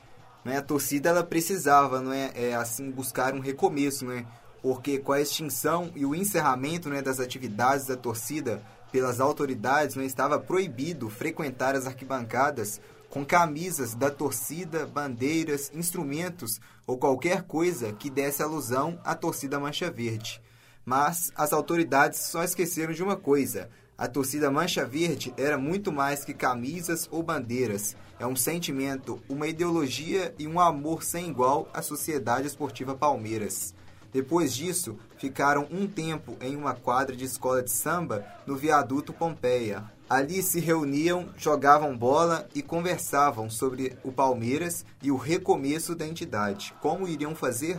né, 0.44 0.58
a 0.58 0.62
torcida 0.62 1.10
ela 1.10 1.22
precisava, 1.22 2.00
não 2.00 2.12
é, 2.12 2.32
é, 2.34 2.54
assim 2.54 2.90
buscar 2.90 3.34
um 3.34 3.40
recomeço, 3.40 4.04
né, 4.04 4.26
porque 4.60 4.98
com 4.98 5.12
a 5.12 5.20
extinção 5.20 5.92
e 5.94 6.04
o 6.04 6.14
encerramento 6.14 6.88
né, 6.88 7.00
das 7.00 7.20
atividades 7.20 7.86
da 7.86 7.96
torcida 7.96 8.60
pelas 8.90 9.20
autoridades, 9.20 9.94
né, 9.94 10.04
estava 10.04 10.40
proibido 10.40 11.08
frequentar 11.08 11.76
as 11.76 11.86
arquibancadas 11.86 12.80
com 13.08 13.24
camisas 13.24 13.94
da 13.94 14.10
torcida, 14.10 14.86
bandeiras, 14.86 15.70
instrumentos 15.72 16.60
ou 16.86 16.98
qualquer 16.98 17.42
coisa 17.42 17.92
que 17.92 18.10
desse 18.10 18.42
alusão 18.42 18.98
à 19.04 19.14
torcida 19.14 19.60
Mancha 19.60 19.90
Verde. 19.90 20.42
Mas 20.84 21.30
as 21.36 21.52
autoridades 21.52 22.18
só 22.20 22.42
esqueceram 22.42 22.92
de 22.92 23.02
uma 23.02 23.16
coisa: 23.16 23.68
a 23.98 24.06
torcida 24.06 24.48
Mancha 24.48 24.84
Verde 24.84 25.34
era 25.36 25.58
muito 25.58 25.90
mais 25.90 26.24
que 26.24 26.32
camisas 26.32 27.08
ou 27.10 27.20
bandeiras. 27.20 27.96
É 28.16 28.24
um 28.24 28.36
sentimento, 28.36 29.20
uma 29.28 29.48
ideologia 29.48 30.32
e 30.38 30.46
um 30.46 30.60
amor 30.60 31.02
sem 31.02 31.28
igual 31.28 31.68
à 31.74 31.82
Sociedade 31.82 32.46
Esportiva 32.46 32.94
Palmeiras. 32.94 33.74
Depois 34.12 34.54
disso, 34.54 34.96
ficaram 35.18 35.66
um 35.68 35.88
tempo 35.88 36.36
em 36.40 36.54
uma 36.54 36.74
quadra 36.74 37.16
de 37.16 37.24
escola 37.24 37.60
de 37.60 37.72
samba 37.72 38.24
no 38.46 38.56
viaduto 38.56 39.12
Pompeia. 39.12 39.84
Ali 40.08 40.44
se 40.44 40.60
reuniam, 40.60 41.28
jogavam 41.36 41.98
bola 41.98 42.48
e 42.54 42.62
conversavam 42.62 43.50
sobre 43.50 43.98
o 44.04 44.12
Palmeiras 44.12 44.86
e 45.02 45.10
o 45.10 45.16
recomeço 45.16 45.96
da 45.96 46.06
entidade. 46.06 46.72
Como 46.80 47.08
iriam 47.08 47.34
fazer? 47.34 47.78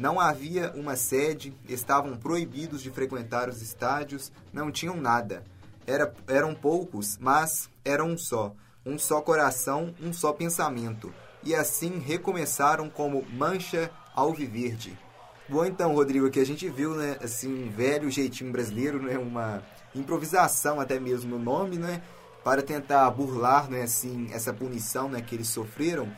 Não 0.00 0.18
havia 0.18 0.72
uma 0.74 0.96
sede, 0.96 1.52
estavam 1.68 2.16
proibidos 2.16 2.80
de 2.80 2.90
frequentar 2.90 3.50
os 3.50 3.60
estádios, 3.60 4.32
não 4.50 4.72
tinham 4.72 4.96
nada. 4.96 5.44
Era, 5.86 6.10
eram 6.26 6.54
poucos, 6.54 7.18
mas 7.20 7.68
eram 7.84 8.12
um 8.12 8.16
só. 8.16 8.54
Um 8.86 8.98
só 8.98 9.20
coração, 9.20 9.94
um 10.00 10.10
só 10.10 10.32
pensamento. 10.32 11.12
E 11.44 11.54
assim 11.54 11.98
recomeçaram 11.98 12.88
como 12.88 13.26
Mancha 13.30 13.90
Alviverde. 14.16 14.98
Bom, 15.46 15.66
então, 15.66 15.94
Rodrigo, 15.94 16.28
aqui 16.28 16.40
a 16.40 16.46
gente 16.46 16.66
viu, 16.70 16.94
né, 16.94 17.18
assim, 17.22 17.64
um 17.64 17.70
velho 17.70 18.10
jeitinho 18.10 18.50
brasileiro, 18.50 19.02
né, 19.02 19.18
uma 19.18 19.62
improvisação 19.94 20.80
até 20.80 20.98
mesmo 20.98 21.36
no 21.36 21.44
nome, 21.44 21.76
né, 21.76 22.00
para 22.42 22.62
tentar 22.62 23.10
burlar, 23.10 23.68
né, 23.68 23.82
assim, 23.82 24.30
essa 24.32 24.50
punição, 24.50 25.10
né, 25.10 25.20
que 25.20 25.34
eles 25.34 25.48
sofreram 25.48 26.10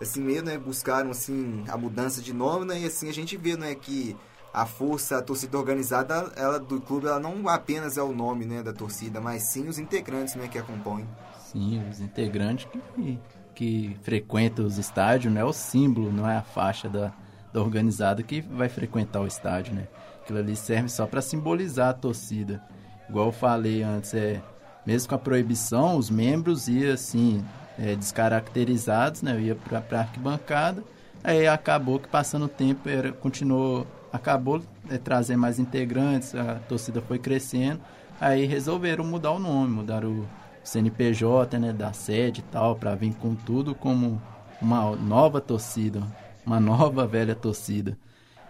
assim 0.00 0.20
mesmo, 0.20 0.46
né, 0.48 0.58
buscaram 0.58 1.10
assim 1.10 1.64
a 1.68 1.76
mudança 1.76 2.20
de 2.20 2.32
nome, 2.32 2.66
né, 2.66 2.80
e 2.80 2.84
assim 2.84 3.08
a 3.08 3.12
gente 3.12 3.36
vê, 3.36 3.56
né, 3.56 3.74
que 3.74 4.16
a 4.52 4.64
força, 4.64 5.18
a 5.18 5.22
torcida 5.22 5.58
organizada, 5.58 6.32
ela 6.36 6.58
do 6.58 6.80
clube, 6.80 7.06
ela 7.06 7.20
não 7.20 7.48
apenas 7.48 7.98
é 7.98 8.02
o 8.02 8.12
nome, 8.14 8.44
né, 8.46 8.62
da 8.62 8.72
torcida, 8.72 9.20
mas 9.20 9.42
sim 9.42 9.68
os 9.68 9.78
integrantes, 9.78 10.34
né, 10.34 10.48
que 10.48 10.58
a 10.58 10.62
compõem. 10.62 11.06
Sim, 11.52 11.82
os 11.90 12.00
integrantes 12.00 12.66
que, 12.94 13.18
que 13.54 13.96
frequentam 14.02 14.64
os 14.64 14.78
estádios, 14.78 15.32
né, 15.32 15.40
é 15.40 15.44
o 15.44 15.52
símbolo, 15.52 16.12
não 16.12 16.28
é 16.28 16.36
a 16.36 16.42
faixa 16.42 16.88
da, 16.88 17.12
da 17.52 17.60
organizada 17.60 18.22
que 18.22 18.40
vai 18.40 18.68
frequentar 18.68 19.20
o 19.20 19.26
estádio, 19.26 19.74
né. 19.74 19.88
Aquilo 20.22 20.38
ali 20.40 20.56
serve 20.56 20.88
só 20.88 21.06
para 21.06 21.22
simbolizar 21.22 21.90
a 21.90 21.94
torcida. 21.94 22.60
Igual 23.08 23.26
eu 23.26 23.32
falei 23.32 23.84
antes, 23.84 24.12
é 24.12 24.42
mesmo 24.84 25.08
com 25.08 25.14
a 25.14 25.18
proibição, 25.18 25.96
os 25.96 26.10
membros 26.10 26.66
iam 26.66 26.92
assim 26.92 27.44
é, 27.78 27.94
descaracterizados, 27.94 29.22
né? 29.22 29.34
Eu 29.34 29.40
ia 29.40 29.54
para 29.54 29.98
a 29.98 30.00
arquibancada, 30.00 30.82
aí 31.22 31.46
acabou 31.46 31.98
que 31.98 32.08
passando 32.08 32.46
o 32.46 32.48
tempo 32.48 32.88
era, 32.88 33.12
continuou, 33.12 33.86
acabou 34.12 34.62
é, 34.88 34.98
trazer 34.98 35.36
mais 35.36 35.58
integrantes, 35.58 36.34
a 36.34 36.56
torcida 36.68 37.00
foi 37.00 37.18
crescendo, 37.18 37.80
aí 38.20 38.44
resolveram 38.44 39.04
mudar 39.04 39.32
o 39.32 39.38
nome, 39.38 39.72
mudar 39.72 40.04
o 40.04 40.26
CNPJ, 40.64 41.58
né, 41.58 41.72
da 41.72 41.92
sede 41.92 42.40
e 42.40 42.44
tal, 42.44 42.76
para 42.76 42.94
vir 42.94 43.14
com 43.14 43.34
tudo 43.34 43.74
como 43.74 44.20
uma 44.60 44.96
nova 44.96 45.40
torcida, 45.40 46.02
uma 46.44 46.58
nova 46.60 47.06
velha 47.06 47.34
torcida. 47.34 47.96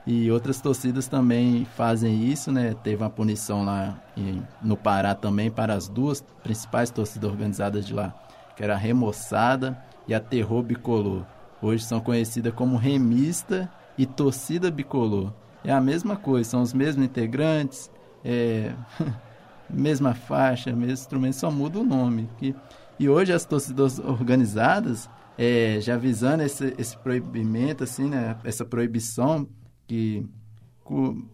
E 0.06 0.30
outras 0.30 0.60
torcidas 0.60 1.08
também 1.08 1.64
fazem 1.76 2.22
isso, 2.26 2.52
né? 2.52 2.76
Teve 2.84 3.02
uma 3.02 3.10
punição 3.10 3.64
lá 3.64 4.00
em, 4.16 4.40
no 4.62 4.76
Pará 4.76 5.16
também 5.16 5.50
para 5.50 5.74
as 5.74 5.88
duas 5.88 6.20
principais 6.44 6.92
torcidas 6.92 7.28
organizadas 7.28 7.84
de 7.84 7.92
lá 7.92 8.14
que 8.56 8.62
era 8.64 8.76
Remoçada 8.76 9.78
e 10.08 10.14
a 10.14 10.20
Terror 10.20 10.62
Bicolor. 10.62 11.24
Hoje 11.60 11.84
são 11.84 12.00
conhecidas 12.00 12.54
como 12.54 12.76
Remista 12.76 13.70
e 13.96 14.06
Torcida 14.06 14.70
Bicolor. 14.70 15.32
É 15.62 15.72
a 15.72 15.80
mesma 15.80 16.16
coisa, 16.16 16.50
são 16.50 16.62
os 16.62 16.72
mesmos 16.72 17.04
integrantes, 17.04 17.90
é, 18.24 18.72
mesma 19.68 20.14
faixa, 20.14 20.70
mesmo 20.72 20.92
instrumento, 20.92 21.36
só 21.36 21.50
muda 21.50 21.78
o 21.78 21.84
nome. 21.84 22.28
Que, 22.38 22.54
e 22.98 23.08
hoje 23.08 23.32
as 23.32 23.44
torcidas 23.44 23.98
organizadas, 23.98 25.08
é, 25.36 25.78
já 25.80 25.96
visando 25.96 26.42
esse, 26.42 26.74
esse 26.78 26.96
proibimento, 26.96 27.84
assim, 27.84 28.08
né, 28.08 28.36
essa 28.44 28.64
proibição 28.64 29.46
que 29.86 30.26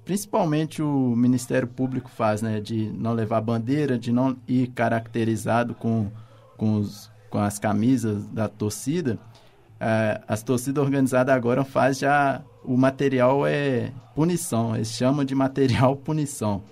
principalmente 0.05 0.83
o 0.83 1.15
Ministério 1.15 1.69
Público 1.69 2.09
faz, 2.09 2.41
né? 2.41 2.61
De 2.61 2.91
não 2.93 3.13
levar 3.13 3.41
bandeira, 3.41 3.99
de 3.99 4.11
não 4.13 4.37
ir 4.49 4.69
caracterizado 4.69 5.75
com, 5.75 6.11
com, 6.57 6.77
os, 6.77 7.11
com 7.33 7.39
as 7.39 7.59
camisas 7.59 8.27
da 8.27 8.47
torcida. 8.47 9.19
É, 9.81 10.21
as 10.29 10.43
torcidas 10.43 10.85
organizadas 10.85 11.35
agora 11.35 11.65
faz 11.65 11.99
já 11.99 12.43
o 12.63 12.77
material 12.77 13.45
é 13.47 13.91
punição, 14.15 14.77
eles 14.77 14.93
chamam 14.93 15.25
de 15.25 15.35
material 15.35 15.97
punição. 16.05 16.63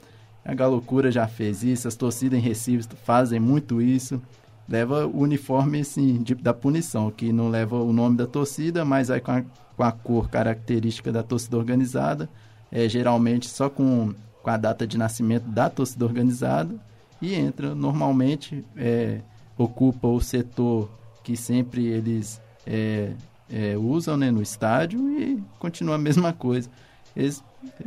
A 0.44 0.54
Galocura 0.54 1.10
já 1.10 1.26
fez 1.26 1.64
isso, 1.64 1.88
as 1.88 1.96
torcidas 1.96 2.38
em 2.38 2.42
Recife 2.42 2.86
fazem 3.04 3.40
muito 3.40 3.80
isso. 3.80 4.20
Leva 4.68 5.06
o 5.06 5.22
uniforme 5.22 5.80
assim, 5.80 6.22
de, 6.22 6.34
da 6.34 6.54
punição, 6.54 7.10
que 7.10 7.32
não 7.32 7.48
leva 7.48 7.76
o 7.76 7.92
nome 7.92 8.16
da 8.16 8.26
torcida, 8.26 8.84
mas 8.84 9.10
aí 9.10 9.20
com 9.20 9.32
a, 9.32 9.42
com 9.76 9.82
a 9.82 9.90
cor 9.90 10.28
característica 10.28 11.10
da 11.10 11.22
torcida 11.22 11.56
organizada, 11.56 12.28
é, 12.70 12.88
geralmente 12.88 13.48
só 13.48 13.68
com, 13.68 14.14
com 14.42 14.50
a 14.50 14.56
data 14.56 14.86
de 14.86 14.96
nascimento 14.96 15.44
da 15.44 15.68
torcida 15.68 16.04
organizada, 16.04 16.76
e 17.20 17.34
entra 17.34 17.74
normalmente, 17.74 18.64
é, 18.76 19.20
ocupa 19.62 20.08
o 20.08 20.20
setor 20.20 20.90
que 21.22 21.36
sempre 21.36 21.86
eles 21.86 22.40
é, 22.66 23.12
é, 23.50 23.76
usam 23.76 24.16
né, 24.16 24.30
no 24.30 24.40
estádio 24.40 25.00
e 25.20 25.42
continua 25.58 25.96
a 25.96 25.98
mesma 25.98 26.32
coisa. 26.32 26.70
Eles 27.14 27.42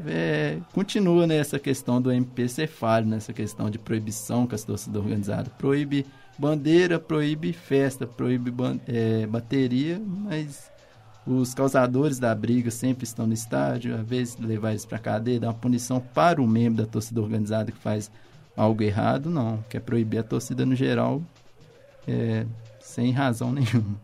é, 0.06 0.60
continua 0.74 1.26
nessa 1.26 1.58
questão 1.58 2.02
do 2.02 2.12
MP 2.12 2.48
cefálico, 2.48 3.10
nessa 3.10 3.34
questão 3.34 3.70
de 3.70 3.80
proibição 3.80 4.46
com 4.46 4.54
as 4.54 4.64
torcidas 4.64 5.02
organizadas. 5.02 5.52
Proíbe 5.58 6.06
bandeira, 6.38 7.00
proíbe 7.00 7.54
festa, 7.54 8.06
proíbe 8.06 8.54
é, 8.88 9.26
bateria, 9.26 10.00
mas 10.00 10.72
os 11.26 11.54
causadores 11.54 12.20
da 12.20 12.36
briga 12.36 12.70
sempre 12.70 13.06
estão 13.06 13.26
no 13.26 13.34
estádio, 13.34 13.96
às 13.96 14.06
vezes 14.06 14.38
levar 14.38 14.72
eles 14.72 14.86
para 14.86 15.00
cadeia, 15.00 15.40
dar 15.40 15.48
uma 15.48 15.54
punição 15.54 16.00
para 16.00 16.42
o 16.42 16.48
membro 16.48 16.84
da 16.84 16.90
torcida 16.90 17.22
organizada 17.22 17.72
que 17.72 17.80
faz 17.80 18.12
algo 18.58 18.84
errado, 18.84 19.30
não. 19.30 19.64
Quer 19.70 19.80
proibir 19.80 20.20
a 20.20 20.24
torcida 20.24 20.66
no 20.66 20.76
geral, 20.76 21.22
é, 22.08 22.46
sem 22.80 23.12
razão 23.12 23.52
nenhuma. 23.52 24.00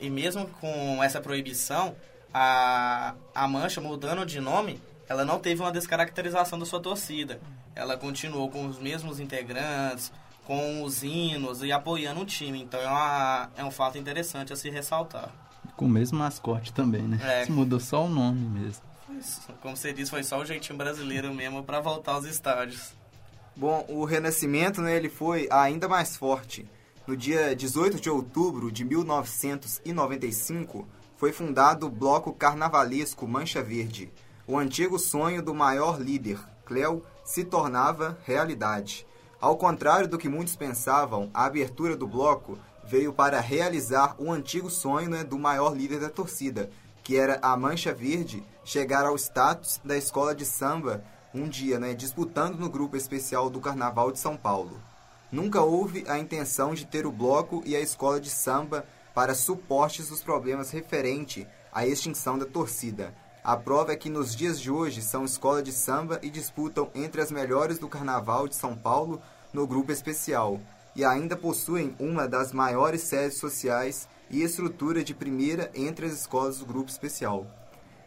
E 0.00 0.08
mesmo 0.08 0.46
com 0.60 1.02
essa 1.02 1.20
proibição, 1.20 1.94
a, 2.32 3.14
a 3.34 3.48
Mancha 3.48 3.80
mudando 3.80 4.24
de 4.24 4.40
nome, 4.40 4.80
ela 5.08 5.24
não 5.24 5.38
teve 5.38 5.60
uma 5.60 5.72
descaracterização 5.72 6.58
da 6.58 6.64
sua 6.64 6.80
torcida. 6.80 7.40
Ela 7.74 7.96
continuou 7.96 8.50
com 8.50 8.66
os 8.66 8.78
mesmos 8.78 9.20
integrantes, 9.20 10.12
com 10.44 10.82
os 10.82 11.02
hinos 11.02 11.62
e 11.62 11.72
apoiando 11.72 12.20
o 12.20 12.24
time. 12.24 12.62
Então 12.62 12.80
é, 12.80 12.86
uma, 12.86 13.50
é 13.56 13.64
um 13.64 13.70
fato 13.70 13.98
interessante 13.98 14.52
a 14.52 14.56
se 14.56 14.70
ressaltar. 14.70 15.30
Com 15.76 15.86
o 15.86 15.88
mesmo 15.88 16.18
mascote 16.18 16.72
também, 16.72 17.02
né? 17.02 17.18
É. 17.22 17.50
Mudou 17.50 17.80
só 17.80 18.04
o 18.04 18.08
nome 18.08 18.40
mesmo. 18.40 18.82
Como 19.60 19.76
você 19.76 19.92
disse, 19.92 20.10
foi 20.10 20.22
só 20.22 20.38
o 20.38 20.44
jeitinho 20.44 20.78
brasileiro 20.78 21.34
mesmo 21.34 21.62
para 21.62 21.80
voltar 21.80 22.12
aos 22.12 22.24
estádios. 22.24 22.92
Bom, 23.56 23.84
o 23.88 24.04
renascimento, 24.04 24.80
né, 24.80 24.96
ele 24.96 25.08
foi 25.08 25.48
ainda 25.50 25.88
mais 25.88 26.16
forte. 26.16 26.66
No 27.10 27.16
dia 27.16 27.56
18 27.56 28.00
de 28.00 28.08
outubro 28.08 28.70
de 28.70 28.84
1995, 28.84 30.86
foi 31.16 31.32
fundado 31.32 31.88
o 31.88 31.90
Bloco 31.90 32.32
Carnavalesco 32.32 33.26
Mancha 33.26 33.60
Verde. 33.60 34.12
O 34.46 34.56
antigo 34.56 34.96
sonho 34.96 35.42
do 35.42 35.52
maior 35.52 36.00
líder, 36.00 36.38
Cléo, 36.64 37.02
se 37.24 37.42
tornava 37.42 38.16
realidade. 38.24 39.04
Ao 39.40 39.56
contrário 39.56 40.06
do 40.06 40.16
que 40.16 40.28
muitos 40.28 40.54
pensavam, 40.54 41.28
a 41.34 41.46
abertura 41.46 41.96
do 41.96 42.06
bloco 42.06 42.56
veio 42.84 43.12
para 43.12 43.40
realizar 43.40 44.14
o 44.16 44.30
antigo 44.30 44.70
sonho 44.70 45.10
né, 45.10 45.24
do 45.24 45.36
maior 45.36 45.76
líder 45.76 45.98
da 45.98 46.10
torcida, 46.10 46.70
que 47.02 47.16
era 47.16 47.40
a 47.42 47.56
Mancha 47.56 47.92
Verde 47.92 48.40
chegar 48.64 49.04
ao 49.04 49.16
status 49.16 49.80
da 49.82 49.96
escola 49.96 50.32
de 50.32 50.46
samba 50.46 51.02
um 51.34 51.48
dia, 51.48 51.76
né, 51.76 51.92
disputando 51.92 52.56
no 52.56 52.70
grupo 52.70 52.96
especial 52.96 53.50
do 53.50 53.58
Carnaval 53.58 54.12
de 54.12 54.20
São 54.20 54.36
Paulo. 54.36 54.80
Nunca 55.30 55.62
houve 55.62 56.04
a 56.08 56.18
intenção 56.18 56.74
de 56.74 56.84
ter 56.84 57.06
o 57.06 57.12
bloco 57.12 57.62
e 57.64 57.76
a 57.76 57.80
escola 57.80 58.20
de 58.20 58.30
samba 58.30 58.84
para 59.14 59.34
suportes 59.34 60.08
dos 60.08 60.22
problemas 60.22 60.70
referente 60.70 61.46
à 61.72 61.86
extinção 61.86 62.38
da 62.38 62.46
torcida. 62.46 63.14
A 63.42 63.56
prova 63.56 63.92
é 63.92 63.96
que 63.96 64.10
nos 64.10 64.34
dias 64.34 64.60
de 64.60 64.70
hoje 64.70 65.00
são 65.00 65.24
escola 65.24 65.62
de 65.62 65.72
samba 65.72 66.18
e 66.22 66.28
disputam 66.28 66.90
entre 66.94 67.20
as 67.20 67.30
melhores 67.30 67.78
do 67.78 67.88
Carnaval 67.88 68.48
de 68.48 68.56
São 68.56 68.76
Paulo 68.76 69.22
no 69.52 69.66
grupo 69.66 69.92
especial 69.92 70.60
e 70.94 71.04
ainda 71.04 71.36
possuem 71.36 71.94
uma 71.98 72.26
das 72.26 72.52
maiores 72.52 73.02
sedes 73.02 73.38
sociais 73.38 74.08
e 74.28 74.42
estrutura 74.42 75.02
de 75.02 75.14
primeira 75.14 75.70
entre 75.74 76.06
as 76.06 76.12
escolas 76.12 76.58
do 76.58 76.66
grupo 76.66 76.90
especial. 76.90 77.46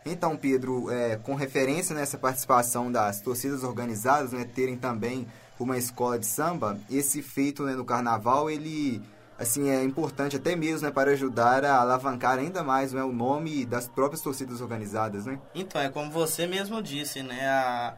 Então, 0.05 0.35
Pedro, 0.35 0.91
é, 0.91 1.15
com 1.15 1.33
referência 1.33 1.95
nessa 1.95 2.17
participação 2.17 2.91
das 2.91 3.21
torcidas 3.21 3.63
organizadas, 3.63 4.33
né, 4.33 4.43
terem 4.43 4.77
também 4.77 5.25
uma 5.59 5.77
escola 5.77 6.17
de 6.17 6.25
samba, 6.25 6.79
esse 6.89 7.21
feito 7.21 7.63
né, 7.63 7.73
no 7.73 7.85
carnaval, 7.85 8.49
ele 8.49 9.01
assim 9.37 9.69
é 9.69 9.83
importante 9.83 10.35
até 10.35 10.55
mesmo 10.55 10.87
né, 10.87 10.93
para 10.93 11.11
ajudar 11.11 11.65
a 11.65 11.81
alavancar 11.81 12.37
ainda 12.37 12.63
mais 12.63 12.93
né, 12.93 13.03
o 13.03 13.11
nome 13.11 13.65
das 13.65 13.87
próprias 13.87 14.21
torcidas 14.21 14.61
organizadas, 14.61 15.25
né? 15.25 15.39
Então, 15.53 15.81
é 15.81 15.89
como 15.89 16.11
você 16.11 16.47
mesmo 16.47 16.81
disse, 16.81 17.21
né, 17.23 17.47
a, 17.47 17.93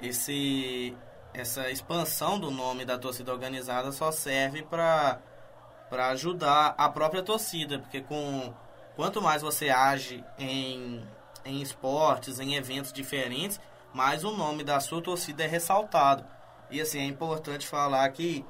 esse 0.00 0.94
essa 1.34 1.70
expansão 1.70 2.38
do 2.38 2.50
nome 2.50 2.84
da 2.84 2.98
torcida 2.98 3.32
organizada 3.32 3.90
só 3.90 4.12
serve 4.12 4.62
para 4.62 5.18
ajudar 6.10 6.74
a 6.76 6.88
própria 6.88 7.22
torcida, 7.22 7.78
porque 7.78 8.02
com 8.02 8.52
quanto 8.94 9.22
mais 9.22 9.40
você 9.40 9.70
age 9.70 10.22
em, 10.38 11.02
em 11.44 11.62
esportes, 11.62 12.38
em 12.38 12.54
eventos 12.54 12.92
diferentes, 12.92 13.58
mais 13.94 14.24
o 14.24 14.32
nome 14.32 14.62
da 14.62 14.78
sua 14.80 15.00
torcida 15.00 15.44
é 15.44 15.46
ressaltado. 15.46 16.24
E 16.72 16.80
assim, 16.80 17.00
é 17.00 17.04
importante 17.04 17.66
falar 17.66 18.08
que 18.08 18.44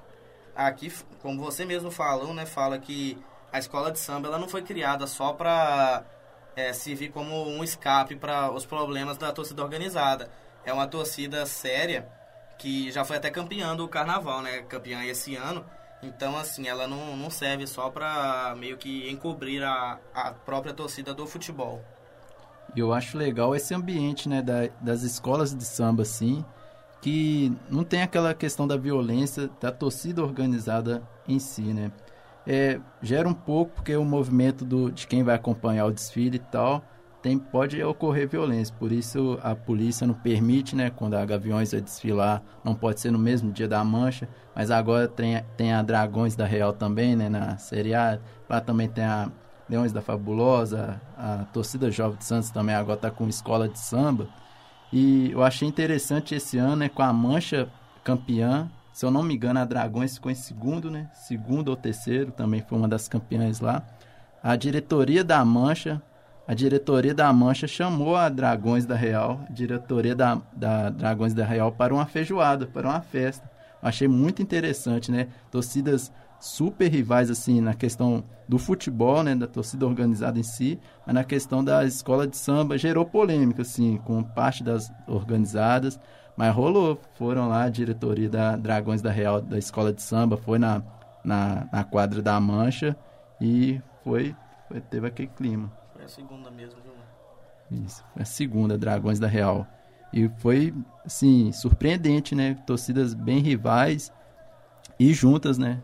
aqui, 0.54 0.92
como 1.20 1.42
você 1.42 1.64
mesmo 1.64 1.90
falou, 1.90 2.32
né, 2.32 2.46
fala 2.46 2.78
que 2.78 3.18
a 3.52 3.58
escola 3.58 3.90
de 3.90 3.98
samba 3.98 4.28
ela 4.28 4.38
não 4.38 4.48
foi 4.48 4.62
criada 4.62 5.08
só 5.08 5.32
para 5.32 6.04
é, 6.54 6.72
servir 6.72 7.11
como 7.11 7.48
um 7.48 7.64
escape 7.64 8.14
para 8.14 8.50
os 8.52 8.64
problemas 8.64 9.18
da 9.18 9.32
torcida 9.32 9.62
organizada. 9.62 10.30
É 10.64 10.72
uma 10.72 10.87
torcida 10.87 11.44
séria 11.46 12.08
que 12.58 12.92
já 12.92 13.04
foi 13.04 13.16
até 13.16 13.28
campeã 13.28 13.74
do 13.74 13.88
carnaval, 13.88 14.40
né? 14.40 14.62
Campeã 14.62 15.04
esse 15.04 15.35
ano. 15.35 15.66
Então, 16.00 16.37
assim, 16.37 16.68
ela 16.68 16.87
não, 16.87 17.16
não 17.16 17.28
serve 17.28 17.66
só 17.66 17.90
para 17.90 18.54
meio 18.56 18.76
que 18.76 19.11
encobrir 19.11 19.64
a, 19.64 19.98
a 20.14 20.30
própria 20.32 20.72
torcida 20.72 21.12
do 21.12 21.26
futebol. 21.26 21.82
E 22.74 22.80
eu 22.80 22.92
acho 22.92 23.18
legal 23.18 23.54
esse 23.54 23.74
ambiente, 23.74 24.28
né, 24.28 24.40
da, 24.40 24.68
das 24.80 25.02
escolas 25.02 25.54
de 25.54 25.64
samba, 25.64 26.02
assim, 26.02 26.44
que 27.02 27.52
não 27.68 27.82
tem 27.82 28.00
aquela 28.00 28.32
questão 28.32 28.66
da 28.66 28.76
violência 28.76 29.50
da 29.60 29.72
torcida 29.72 30.22
organizada 30.22 31.02
em 31.28 31.38
si, 31.38 31.74
né? 31.74 31.90
É, 32.46 32.80
gera 33.02 33.28
um 33.28 33.34
pouco, 33.34 33.72
porque 33.74 33.94
o 33.96 34.04
movimento 34.04 34.64
do, 34.64 34.90
de 34.90 35.06
quem 35.06 35.22
vai 35.24 35.34
acompanhar 35.34 35.86
o 35.86 35.92
desfile 35.92 36.36
e 36.36 36.38
tal, 36.38 36.82
tem, 37.20 37.38
pode 37.38 37.82
ocorrer 37.82 38.28
violência. 38.28 38.74
Por 38.78 38.92
isso 38.92 39.38
a 39.42 39.54
polícia 39.54 40.06
não 40.06 40.14
permite, 40.14 40.76
né? 40.76 40.90
Quando 40.90 41.14
a 41.14 41.24
Gaviões 41.24 41.72
vai 41.72 41.80
desfilar, 41.80 42.40
não 42.64 42.74
pode 42.74 43.00
ser 43.00 43.10
no 43.10 43.18
mesmo 43.18 43.50
dia 43.52 43.68
da 43.68 43.82
mancha. 43.82 44.28
Mas 44.54 44.70
agora 44.70 45.08
tem, 45.08 45.42
tem 45.56 45.72
a 45.72 45.82
Dragões 45.82 46.36
da 46.36 46.46
Real 46.46 46.72
também, 46.72 47.16
né? 47.16 47.28
Na 47.28 47.56
Série 47.58 47.94
A. 47.94 48.20
Lá 48.48 48.60
também 48.60 48.88
tem 48.88 49.04
a 49.04 49.28
Leões 49.68 49.92
da 49.92 50.00
Fabulosa. 50.00 51.00
A 51.16 51.46
torcida 51.52 51.90
Jovem 51.90 52.18
de 52.18 52.24
Santos 52.24 52.50
também 52.50 52.74
agora 52.74 52.96
está 52.96 53.10
com 53.10 53.28
escola 53.28 53.68
de 53.68 53.78
samba. 53.78 54.28
E 54.92 55.31
eu 55.31 55.42
achei 55.42 55.66
interessante 55.66 56.35
esse 56.35 56.59
ano, 56.59 56.76
né? 56.76 56.88
Com 56.88 57.02
a 57.02 57.12
mancha 57.12 57.68
campeã. 58.05 58.70
Se 58.92 59.07
eu 59.07 59.11
não 59.11 59.22
me 59.22 59.35
engano, 59.35 59.59
a 59.59 59.64
Dragões 59.64 60.14
ficou 60.14 60.31
em 60.31 60.35
segundo, 60.35 60.90
né? 60.90 61.11
Segundo 61.14 61.68
ou 61.68 61.76
terceiro, 61.76 62.31
também 62.31 62.61
foi 62.61 62.76
uma 62.76 62.88
das 62.88 63.09
campeãs 63.09 63.61
lá. 63.61 63.83
A 64.42 64.55
diretoria 64.55 65.24
da 65.24 65.42
Mancha 65.44 66.02
a 66.46 66.55
diretoria 66.55 67.14
da 67.14 67.33
Mancha 67.33 67.68
chamou 67.68 68.16
a 68.16 68.28
Dragões 68.28 68.85
da 68.85 68.96
Real, 68.96 69.40
a 69.48 69.52
diretoria 69.52 70.14
da, 70.14 70.40
da 70.52 70.90
Dragões 70.90 71.33
da 71.33 71.44
Real, 71.44 71.70
para 71.70 71.94
uma 71.94 72.05
feijoada, 72.05 72.66
para 72.66 72.88
uma 72.88 73.00
festa. 73.00 73.48
Achei 73.81 74.09
muito 74.09 74.42
interessante, 74.42 75.11
né? 75.11 75.28
Torcidas 75.50 76.12
super 76.42 76.88
rivais, 76.88 77.31
assim, 77.31 77.61
na 77.61 77.72
questão 77.72 78.24
do 78.48 78.59
futebol, 78.59 79.22
né? 79.22 79.33
Da 79.33 79.46
torcida 79.46 79.87
organizada 79.87 80.40
em 80.40 80.42
si, 80.42 80.78
mas 81.07 81.14
na 81.14 81.22
questão 81.22 81.62
da 81.62 81.85
escola 81.85 82.26
de 82.26 82.37
samba, 82.37 82.76
gerou 82.76 83.07
polêmica, 83.07 83.62
assim, 83.62 83.96
com 83.98 84.24
parte 84.24 84.64
das 84.64 84.92
organizadas, 85.07 86.00
mas 86.37 86.52
rolou. 86.52 87.00
Foram 87.14 87.48
lá, 87.48 87.62
a 87.62 87.68
diretoria 87.68 88.28
da 88.28 88.57
Dragões 88.57 89.00
da 89.00 89.11
Real, 89.11 89.40
da 89.40 89.57
escola 89.57 89.92
de 89.92 90.02
samba, 90.02 90.37
foi 90.37 90.59
na, 90.59 90.83
na, 91.24 91.68
na 91.72 91.85
quadra 91.85 92.20
da 92.20 92.38
Mancha 92.40 92.96
e 93.40 93.81
foi, 94.02 94.35
foi 94.66 94.81
teve 94.81 95.07
aquele 95.07 95.28
clima. 95.28 95.70
Foi 95.92 96.05
a 96.05 96.09
segunda 96.09 96.50
mesmo, 96.50 96.81
viu? 96.83 97.85
Isso, 97.85 98.05
foi 98.12 98.22
a 98.22 98.26
segunda, 98.26 98.76
Dragões 98.76 99.20
da 99.20 99.28
Real. 99.28 99.64
E 100.12 100.28
foi, 100.38 100.74
assim, 101.07 101.52
surpreendente, 101.52 102.35
né? 102.35 102.57
Torcidas 102.66 103.14
bem 103.14 103.38
rivais 103.38 104.12
e 104.98 105.14
juntas, 105.14 105.57
né? 105.57 105.81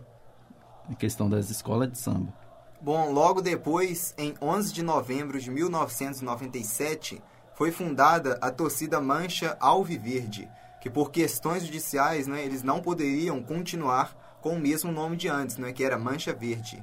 Em 0.88 0.94
questão 0.94 1.28
das 1.28 1.50
escolas 1.50 1.90
de 1.90 1.98
samba. 1.98 2.32
Bom, 2.80 3.10
logo 3.10 3.40
depois, 3.42 4.14
em 4.16 4.34
11 4.40 4.72
de 4.72 4.82
novembro 4.82 5.40
de 5.40 5.50
1997, 5.50 7.20
foi 7.54 7.72
fundada 7.72 8.38
a 8.40 8.52
torcida 8.52 9.00
Mancha 9.00 9.56
Alviverde, 9.58 10.48
que 10.80 10.88
por 10.88 11.10
questões 11.10 11.64
judiciais, 11.64 12.28
né, 12.28 12.44
eles 12.44 12.62
não 12.62 12.80
poderiam 12.80 13.42
continuar 13.42 14.16
com 14.40 14.50
o 14.50 14.60
mesmo 14.60 14.92
nome 14.92 15.16
de 15.16 15.28
antes, 15.28 15.56
né, 15.56 15.72
que 15.72 15.82
era 15.82 15.98
Mancha 15.98 16.32
Verde. 16.32 16.80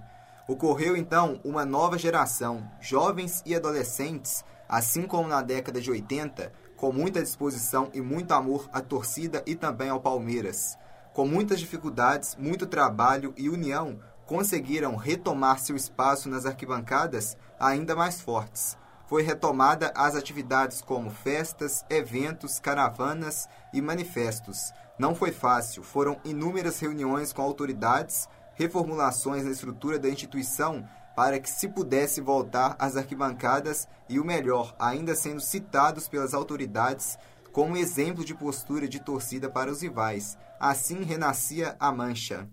Ocorreu 0.47 0.97
então 0.97 1.39
uma 1.43 1.65
nova 1.65 1.97
geração, 1.97 2.69
jovens 2.81 3.41
e 3.45 3.55
adolescentes, 3.55 4.43
assim 4.67 5.03
como 5.03 5.29
na 5.29 5.41
década 5.41 5.79
de 5.79 5.89
80, 5.89 6.51
com 6.75 6.91
muita 6.91 7.23
disposição 7.23 7.89
e 7.93 8.01
muito 8.01 8.33
amor 8.33 8.69
à 8.73 8.81
torcida 8.81 9.41
e 9.45 9.55
também 9.55 9.89
ao 9.89 10.01
Palmeiras. 10.01 10.77
Com 11.15 11.25
muitas 11.25 11.61
dificuldades, 11.61 12.35
muito 12.37 12.67
trabalho 12.67 13.33
e 13.37 13.47
união, 13.47 14.01
conseguiram 14.25 14.97
retomar 14.97 15.59
seu 15.59 15.73
espaço 15.73 16.27
nas 16.27 16.45
arquibancadas 16.45 17.37
ainda 17.57 17.95
mais 17.95 18.19
fortes. 18.19 18.77
Foi 19.07 19.23
retomada 19.23 19.93
as 19.95 20.13
atividades 20.13 20.81
como 20.81 21.09
festas, 21.09 21.85
eventos, 21.89 22.59
caravanas 22.59 23.47
e 23.71 23.81
manifestos. 23.81 24.73
Não 24.99 25.15
foi 25.15 25.31
fácil, 25.31 25.83
foram 25.83 26.19
inúmeras 26.25 26.81
reuniões 26.81 27.31
com 27.31 27.41
autoridades, 27.41 28.27
reformulações 28.53 29.45
na 29.45 29.51
estrutura 29.51 29.97
da 29.97 30.09
instituição 30.09 30.85
para 31.15 31.39
que 31.39 31.49
se 31.49 31.69
pudesse 31.69 32.19
voltar 32.19 32.75
às 32.77 32.97
arquibancadas 32.97 33.87
e 34.09 34.19
o 34.19 34.25
melhor, 34.25 34.75
ainda 34.77 35.15
sendo 35.15 35.39
citados 35.39 36.09
pelas 36.09 36.33
autoridades 36.33 37.17
como 37.53 37.77
exemplo 37.77 38.25
de 38.25 38.35
postura 38.35 38.85
de 38.85 38.99
torcida 38.99 39.49
para 39.49 39.71
os 39.71 39.81
rivais. 39.81 40.37
Assim 40.59 41.03
renascia 41.03 41.75
a 41.79 41.91
mancha. 41.91 42.47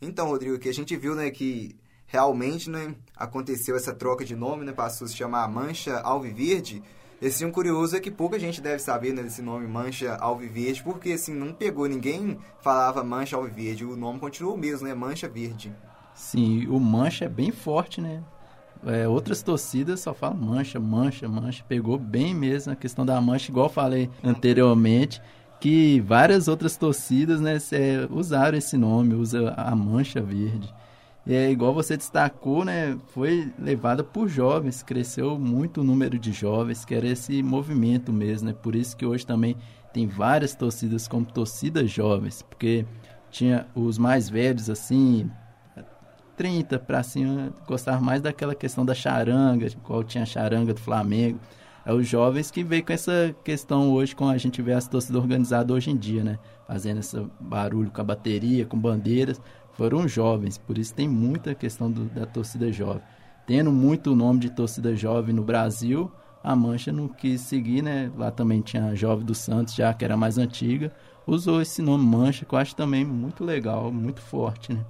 Então, 0.00 0.28
Rodrigo, 0.28 0.58
que 0.58 0.68
a 0.68 0.74
gente 0.74 0.96
viu, 0.96 1.14
né, 1.14 1.30
que 1.30 1.76
realmente, 2.06 2.70
né, 2.70 2.94
aconteceu 3.16 3.76
essa 3.76 3.92
troca 3.92 4.24
de 4.24 4.36
nome, 4.36 4.64
né, 4.64 4.72
passou 4.72 5.06
a 5.06 5.08
se 5.08 5.16
chamar 5.16 5.48
Mancha 5.48 5.98
Alviverde. 6.00 6.82
Esse 7.20 7.44
um 7.44 7.50
curioso 7.50 7.96
é 7.96 8.00
que 8.00 8.10
pouca 8.10 8.38
gente 8.38 8.60
deve 8.60 8.80
saber 8.80 9.12
né, 9.12 9.22
desse 9.22 9.40
nome 9.40 9.66
Mancha 9.66 10.14
Alviverde, 10.16 10.82
porque 10.82 11.12
assim, 11.12 11.34
não 11.34 11.52
pegou, 11.52 11.86
ninguém 11.86 12.38
falava 12.60 13.02
Mancha 13.02 13.36
Alviverde, 13.36 13.84
o 13.84 13.96
nome 13.96 14.18
continuou 14.18 14.54
o 14.54 14.58
mesmo, 14.58 14.86
né, 14.86 14.94
Mancha 14.94 15.28
Verde. 15.28 15.74
Sim, 16.14 16.66
o 16.68 16.78
Mancha 16.78 17.24
é 17.24 17.28
bem 17.28 17.50
forte, 17.50 18.00
né? 18.00 18.22
É, 18.86 19.08
outras 19.08 19.42
torcidas 19.42 20.00
só 20.00 20.12
falam 20.12 20.36
mancha, 20.36 20.78
mancha, 20.78 21.26
mancha. 21.26 21.64
Pegou 21.66 21.98
bem 21.98 22.34
mesmo 22.34 22.72
a 22.72 22.76
questão 22.76 23.06
da 23.06 23.18
mancha, 23.18 23.50
igual 23.50 23.68
falei 23.70 24.10
anteriormente 24.22 25.22
que 25.60 26.00
várias 26.00 26.48
outras 26.48 26.76
torcidas 26.76 27.40
né, 27.40 27.58
usaram 28.10 28.58
esse 28.58 28.76
nome, 28.76 29.14
usa 29.14 29.54
a 29.56 29.74
mancha 29.74 30.20
verde. 30.20 30.72
E 31.26 31.34
é 31.34 31.50
igual 31.50 31.72
você 31.72 31.96
destacou, 31.96 32.64
né, 32.64 32.98
foi 33.08 33.50
levada 33.58 34.04
por 34.04 34.28
jovens, 34.28 34.82
cresceu 34.82 35.38
muito 35.38 35.80
o 35.80 35.84
número 35.84 36.18
de 36.18 36.32
jovens, 36.32 36.84
que 36.84 36.94
era 36.94 37.08
esse 37.08 37.42
movimento 37.42 38.12
mesmo, 38.12 38.48
né? 38.48 38.54
Por 38.54 38.74
isso 38.74 38.94
que 38.94 39.06
hoje 39.06 39.24
também 39.24 39.56
tem 39.92 40.06
várias 40.06 40.54
torcidas 40.54 41.08
como 41.08 41.24
torcidas 41.24 41.90
jovens, 41.90 42.42
porque 42.42 42.84
tinha 43.30 43.66
os 43.74 43.96
mais 43.96 44.28
velhos 44.28 44.68
assim, 44.68 45.30
30 46.36 46.78
para 46.78 47.02
cima, 47.02 47.54
gostar 47.66 48.02
mais 48.02 48.20
daquela 48.20 48.54
questão 48.54 48.84
da 48.84 48.94
charanga, 48.94 49.68
qual 49.82 50.04
tinha 50.04 50.24
a 50.24 50.26
charanga 50.26 50.74
do 50.74 50.80
Flamengo 50.80 51.40
é 51.84 51.92
os 51.92 52.06
jovens 52.08 52.50
que 52.50 52.64
veio 52.64 52.84
com 52.84 52.92
essa 52.92 53.34
questão 53.44 53.92
hoje, 53.92 54.16
com 54.16 54.28
a 54.28 54.38
gente 54.38 54.62
vê 54.62 54.72
as 54.72 54.88
torcidas 54.88 55.20
organizadas 55.20 55.76
hoje 55.76 55.90
em 55.90 55.96
dia, 55.96 56.24
né? 56.24 56.38
Fazendo 56.66 57.00
esse 57.00 57.20
barulho 57.38 57.90
com 57.90 58.00
a 58.00 58.04
bateria, 58.04 58.64
com 58.64 58.78
bandeiras. 58.78 59.40
Foram 59.74 60.08
jovens, 60.08 60.56
por 60.56 60.78
isso 60.78 60.94
tem 60.94 61.06
muita 61.06 61.54
questão 61.54 61.90
do, 61.90 62.04
da 62.06 62.24
torcida 62.24 62.72
jovem. 62.72 63.02
Tendo 63.46 63.70
muito 63.70 64.16
nome 64.16 64.40
de 64.40 64.50
torcida 64.50 64.96
jovem 64.96 65.34
no 65.34 65.42
Brasil, 65.42 66.10
a 66.42 66.56
Mancha 66.56 66.90
não 66.90 67.08
quis 67.08 67.42
seguir, 67.42 67.82
né? 67.82 68.10
Lá 68.16 68.30
também 68.30 68.62
tinha 68.62 68.86
a 68.86 68.94
Jovem 68.94 69.24
do 69.24 69.34
Santos, 69.34 69.74
já 69.74 69.92
que 69.92 70.04
era 70.04 70.16
mais 70.16 70.38
antiga. 70.38 70.90
Usou 71.26 71.60
esse 71.60 71.82
nome 71.82 72.04
Mancha, 72.04 72.46
que 72.46 72.54
eu 72.54 72.58
acho 72.58 72.74
também 72.74 73.04
muito 73.04 73.44
legal, 73.44 73.92
muito 73.92 74.22
forte, 74.22 74.72
né? 74.72 74.84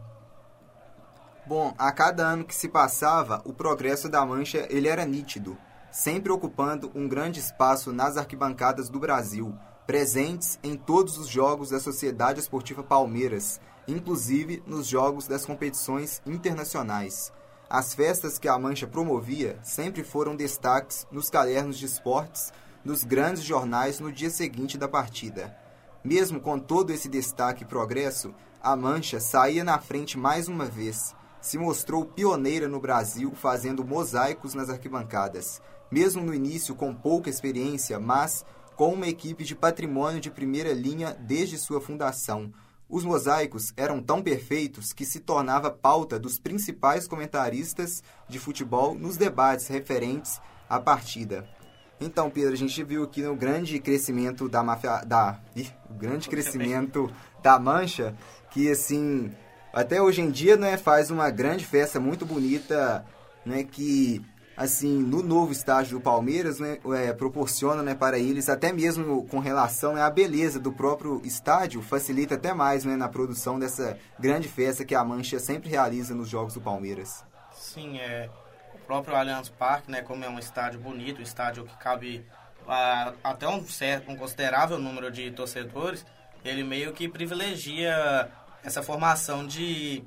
Bom, 1.47 1.75
a 1.77 1.91
cada 1.91 2.27
ano 2.27 2.45
que 2.45 2.55
se 2.55 2.69
passava, 2.69 3.43
o 3.45 3.53
progresso 3.53 4.09
da 4.09 4.25
Mancha 4.25 4.67
ele 4.71 4.89
era 4.89 5.05
nítido 5.05 5.57
sempre 5.95 6.33
ocupando 6.33 6.91
um 6.93 7.07
grande 7.07 7.39
espaço 7.39 7.93
nas 7.93 8.17
arquibancadas 8.17 8.89
do 8.89 8.99
Brasil, 8.99 9.55
presentes 9.87 10.59
em 10.61 10.77
todos 10.77 11.17
os 11.19 11.29
jogos 11.29 11.71
da 11.71 11.79
Sociedade 11.79 12.41
Esportiva 12.41 12.83
Palmeiras, 12.83 13.61
inclusive 13.87 14.61
nos 14.67 14.89
jogos 14.89 15.29
das 15.29 15.47
competições 15.47 16.21
internacionais. 16.27 17.33
As 17.71 17.95
festas 17.95 18.41
que 18.41 18.49
a 18.49 18.59
Mancha 18.59 18.89
promovia 18.89 19.57
sempre 19.63 20.03
foram 20.03 20.35
destaques 20.35 21.07
nos 21.13 21.31
cadernos 21.31 21.79
de 21.79 21.87
esportes 21.87 22.53
dos 22.85 23.05
grandes 23.05 23.45
jornais 23.45 24.01
no 24.01 24.11
dia 24.11 24.31
seguinte 24.31 24.77
da 24.77 24.89
partida. 24.89 25.57
Mesmo 26.03 26.41
com 26.41 26.59
todo 26.59 26.93
esse 26.93 27.09
destaque 27.09 27.63
e 27.63 27.67
progresso, 27.67 28.35
a 28.61 28.75
Mancha 28.75 29.21
saía 29.21 29.63
na 29.63 29.79
frente 29.79 30.19
mais 30.19 30.49
uma 30.49 30.65
vez. 30.65 31.15
Se 31.45 31.59
mostrou 31.59 32.07
pioneira 32.07 32.67
no 32.67 32.81
Brasil 32.81 33.31
fazendo 33.35 33.85
mosaicos 33.85 34.55
nas 34.55 34.71
arquibancadas, 34.71 35.61
mesmo 35.91 36.23
no 36.23 36.33
início 36.33 36.75
com 36.75 36.95
pouca 36.95 37.29
experiência, 37.29 38.01
mas 38.01 38.47
com 38.75 38.95
uma 38.95 39.07
equipe 39.07 39.45
de 39.45 39.55
patrimônio 39.55 40.23
de 40.23 40.31
primeira 40.31 40.73
linha 40.73 41.15
desde 41.21 41.59
sua 41.59 41.83
fundação. 41.83 42.51
Os 42.89 43.05
mosaicos 43.05 43.75
eram 43.77 44.03
tão 44.03 44.23
perfeitos 44.23 44.95
que 44.95 45.05
se 45.05 45.21
tornava 45.21 45.71
pauta 45.71 46.19
dos 46.19 46.39
principais 46.39 47.07
comentaristas 47.07 48.03
de 48.27 48.39
futebol 48.39 48.95
nos 48.95 49.19
debates 49.19 49.67
referentes 49.67 50.41
à 50.67 50.81
partida. 50.81 51.47
Então, 52.01 52.31
Pedro, 52.31 52.55
a 52.55 52.57
gente 52.57 52.83
viu 52.83 53.05
aqui 53.05 53.21
no 53.21 53.37
grande 53.37 53.79
crescimento 53.81 54.49
da 54.49 54.63
máfia, 54.63 55.05
da, 55.05 55.39
ih, 55.55 55.71
o 55.91 55.93
grande 55.93 56.27
crescimento 56.27 57.13
da 57.43 57.59
Mancha, 57.59 58.17
que 58.51 58.71
assim, 58.71 59.31
até 59.75 60.01
hoje 60.01 60.21
em 60.21 60.31
dia, 60.31 60.57
né, 60.57 60.77
faz 60.77 61.11
uma 61.11 61.29
grande 61.31 61.65
festa 61.65 61.99
muito 61.99 62.25
bonita, 62.25 63.05
né, 63.45 63.65
que 63.65 64.25
assim, 64.57 64.99
no 64.99 65.21
novo 65.21 65.51
estágio 65.51 65.99
do 65.99 66.03
Palmeiras, 66.03 66.61
né, 66.61 66.79
é, 66.97 67.13
proporciona 67.13 67.83
né, 67.83 67.95
para 67.95 68.19
eles, 68.19 68.49
até 68.49 68.73
mesmo 68.73 69.27
com 69.27 69.41
relação 69.41 69.95
né, 69.95 70.03
à 70.03 70.09
beleza 70.09 70.61
do 70.61 70.73
próprio 70.73 71.21
estádio, 71.25 71.83
facilita 71.83 72.37
até 72.37 72.55
mais 72.55 72.85
né, 72.85 72.95
na 72.95 73.09
produção 73.09 73.59
dessa 73.59 73.99
grande 74.19 74.47
festa 74.49 74.85
que 74.85 74.95
a 74.95 75.05
Mancha 75.05 75.41
sempre 75.41 75.69
realiza 75.69 76.15
nos 76.15 76.29
jogos 76.29 76.55
do 76.55 76.61
Palmeiras. 76.61 77.25
Sim, 77.53 77.99
é, 77.99 78.31
o 78.73 78.79
próprio 78.87 79.17
Allianz 79.17 79.49
Parque, 79.49 79.91
né, 79.91 80.03
como 80.03 80.25
é 80.25 80.29
um 80.29 80.39
estádio 80.39 80.79
bonito, 80.79 81.19
um 81.19 81.25
estádio 81.25 81.65
que 81.65 81.77
cabe 81.79 82.25
a, 82.69 83.13
até 83.25 83.49
um, 83.49 83.67
certo, 83.67 84.09
um 84.11 84.17
considerável 84.17 84.79
número 84.79 85.11
de 85.11 85.33
torcedores, 85.33 86.07
ele 86.45 86.63
meio 86.63 86.93
que 86.93 87.09
privilegia 87.09 88.31
essa 88.65 88.83
formação 88.83 89.47
de, 89.47 90.03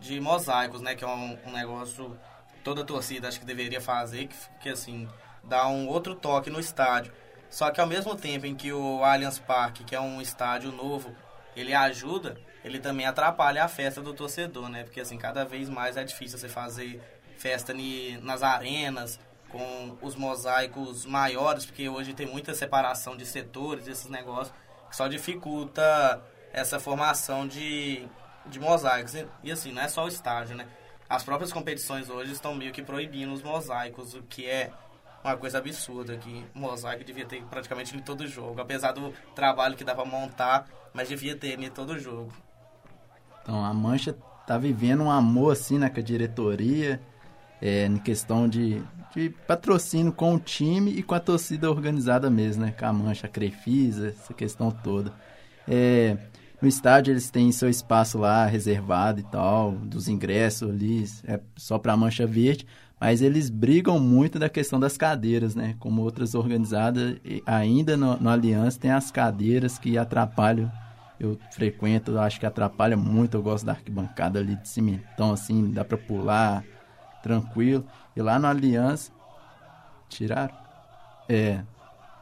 de 0.00 0.20
mosaicos, 0.20 0.80
né, 0.80 0.94
que 0.94 1.04
é 1.04 1.06
um, 1.06 1.38
um 1.46 1.52
negócio 1.52 2.18
toda 2.64 2.84
torcida 2.84 3.28
acho 3.28 3.38
que 3.38 3.46
deveria 3.46 3.80
fazer, 3.80 4.26
que, 4.26 4.36
que 4.60 4.68
assim, 4.68 5.08
dá 5.44 5.68
um 5.68 5.86
outro 5.86 6.16
toque 6.16 6.50
no 6.50 6.58
estádio. 6.58 7.12
Só 7.48 7.70
que 7.70 7.80
ao 7.80 7.86
mesmo 7.86 8.16
tempo 8.16 8.44
em 8.44 8.56
que 8.56 8.72
o 8.72 9.04
Allianz 9.04 9.38
Parque, 9.38 9.84
que 9.84 9.94
é 9.94 10.00
um 10.00 10.20
estádio 10.20 10.72
novo, 10.72 11.14
ele 11.54 11.72
ajuda, 11.72 12.36
ele 12.64 12.80
também 12.80 13.06
atrapalha 13.06 13.62
a 13.62 13.68
festa 13.68 14.02
do 14.02 14.12
torcedor, 14.12 14.68
né? 14.68 14.82
Porque 14.82 15.00
assim, 15.00 15.16
cada 15.16 15.44
vez 15.44 15.68
mais 15.68 15.96
é 15.96 16.02
difícil 16.02 16.38
você 16.38 16.48
fazer 16.48 17.00
festa 17.38 17.72
ni, 17.72 18.18
nas 18.18 18.42
arenas, 18.42 19.20
com 19.48 19.96
os 20.02 20.16
mosaicos 20.16 21.06
maiores, 21.06 21.64
porque 21.64 21.88
hoje 21.88 22.14
tem 22.14 22.26
muita 22.26 22.52
separação 22.52 23.16
de 23.16 23.24
setores, 23.24 23.86
esses 23.86 24.10
negócios, 24.10 24.52
que 24.90 24.96
só 24.96 25.06
dificulta 25.06 26.20
essa 26.56 26.80
formação 26.80 27.46
de, 27.46 28.08
de 28.46 28.58
mosaicos. 28.58 29.14
E, 29.14 29.24
e 29.44 29.52
assim, 29.52 29.70
não 29.70 29.82
é 29.82 29.86
só 29.86 30.04
o 30.04 30.08
estádio, 30.08 30.56
né? 30.56 30.66
as 31.08 31.22
próprias 31.22 31.52
competições 31.52 32.10
hoje 32.10 32.32
estão 32.32 32.54
meio 32.54 32.72
que 32.72 32.82
proibindo 32.82 33.32
os 33.32 33.42
mosaicos, 33.42 34.14
o 34.14 34.22
que 34.22 34.46
é 34.46 34.70
uma 35.22 35.36
coisa 35.36 35.58
absurda, 35.58 36.16
que 36.16 36.44
mosaico 36.54 37.04
devia 37.04 37.24
ter 37.24 37.42
praticamente 37.44 37.96
em 37.96 38.00
todo 38.00 38.26
jogo, 38.26 38.60
apesar 38.60 38.92
do 38.92 39.12
trabalho 39.34 39.76
que 39.76 39.84
dá 39.84 39.94
para 39.94 40.04
montar, 40.04 40.68
mas 40.92 41.08
devia 41.08 41.36
ter 41.36 41.60
em 41.60 41.70
todo 41.70 41.98
jogo. 41.98 42.32
Então, 43.42 43.64
a 43.64 43.72
Mancha 43.72 44.16
tá 44.46 44.58
vivendo 44.58 45.04
um 45.04 45.10
amor 45.10 45.52
assim 45.52 45.78
né, 45.78 45.88
com 45.88 46.00
a 46.00 46.02
diretoria, 46.02 47.00
é, 47.60 47.86
em 47.86 47.98
questão 47.98 48.48
de, 48.48 48.82
de 49.14 49.30
patrocínio 49.30 50.12
com 50.12 50.34
o 50.34 50.38
time 50.38 50.90
e 50.90 51.02
com 51.02 51.14
a 51.14 51.20
torcida 51.20 51.70
organizada 51.70 52.28
mesmo, 52.28 52.64
né? 52.64 52.72
Com 52.72 52.86
a 52.86 52.92
Mancha, 52.92 53.26
a 53.26 53.30
Crefisa, 53.30 54.08
essa 54.08 54.34
questão 54.34 54.70
toda. 54.70 55.12
É, 55.66 56.16
no 56.66 56.68
estádio 56.68 57.12
eles 57.12 57.30
têm 57.30 57.52
seu 57.52 57.70
espaço 57.70 58.18
lá 58.18 58.44
reservado 58.44 59.20
e 59.20 59.22
tal, 59.22 59.70
dos 59.70 60.08
ingressos 60.08 60.68
ali, 60.68 61.04
é 61.24 61.38
só 61.54 61.78
para 61.78 61.96
mancha 61.96 62.26
verde, 62.26 62.66
mas 63.00 63.22
eles 63.22 63.48
brigam 63.48 64.00
muito 64.00 64.36
da 64.36 64.48
questão 64.48 64.80
das 64.80 64.96
cadeiras, 64.96 65.54
né? 65.54 65.76
Como 65.78 66.02
outras 66.02 66.34
organizadas, 66.34 67.18
ainda 67.46 67.96
no, 67.96 68.16
no 68.16 68.28
Aliança 68.28 68.80
tem 68.80 68.90
as 68.90 69.12
cadeiras 69.12 69.78
que 69.78 69.96
atrapalham. 69.96 70.68
Eu 71.20 71.38
frequento, 71.52 72.18
acho 72.18 72.40
que 72.40 72.46
atrapalha 72.46 72.96
muito. 72.96 73.36
Eu 73.36 73.42
gosto 73.42 73.64
da 73.64 73.72
arquibancada 73.72 74.40
ali 74.40 74.56
de 74.56 74.68
cimentão, 74.68 75.32
assim, 75.32 75.70
dá 75.70 75.84
para 75.84 75.96
pular 75.96 76.64
tranquilo. 77.22 77.84
E 78.16 78.20
lá 78.20 78.40
no 78.40 78.48
Aliança, 78.48 79.12
tiraram? 80.08 80.54
É, 81.28 81.60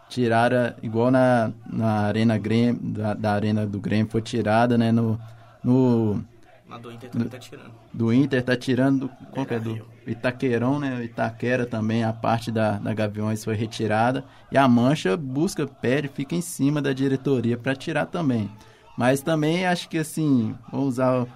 tiraram, 0.08 0.74
igual 0.82 1.10
na, 1.10 1.52
na 1.66 2.00
Arena 2.06 2.38
Grêmio, 2.38 2.80
da, 2.82 3.14
da 3.14 3.32
Arena 3.32 3.66
do 3.66 3.80
Grêmio 3.80 4.10
foi 4.10 4.22
tirada, 4.22 4.76
né? 4.78 4.92
No, 4.92 5.18
no 5.62 6.24
Na 6.68 6.78
do 6.78 6.92
Inter 6.92 7.10
também 7.10 7.28
tá 7.28 7.38
tirando. 7.38 7.72
do 7.92 8.12
Inter 8.12 8.42
tá 8.42 8.56
tirando 8.56 9.00
do, 9.00 9.08
qual 9.32 9.46
que 9.46 9.54
é 9.54 9.60
do 9.60 9.86
Itaquerão, 10.06 10.78
né? 10.78 11.02
Itaquera 11.04 11.66
também, 11.66 12.04
a 12.04 12.12
parte 12.12 12.52
da, 12.52 12.72
da 12.78 12.92
Gaviões 12.94 13.44
foi 13.44 13.54
retirada. 13.54 14.24
E 14.52 14.58
a 14.58 14.68
Mancha 14.68 15.16
busca, 15.16 15.66
pede, 15.66 16.08
fica 16.08 16.34
em 16.34 16.40
cima 16.40 16.80
da 16.82 16.92
diretoria 16.92 17.56
para 17.56 17.74
tirar 17.74 18.06
também. 18.06 18.50
Mas 18.96 19.22
também 19.22 19.66
acho 19.66 19.88
que 19.88 19.98
assim, 19.98 20.54
vou 20.70 20.84
usar 20.86 21.26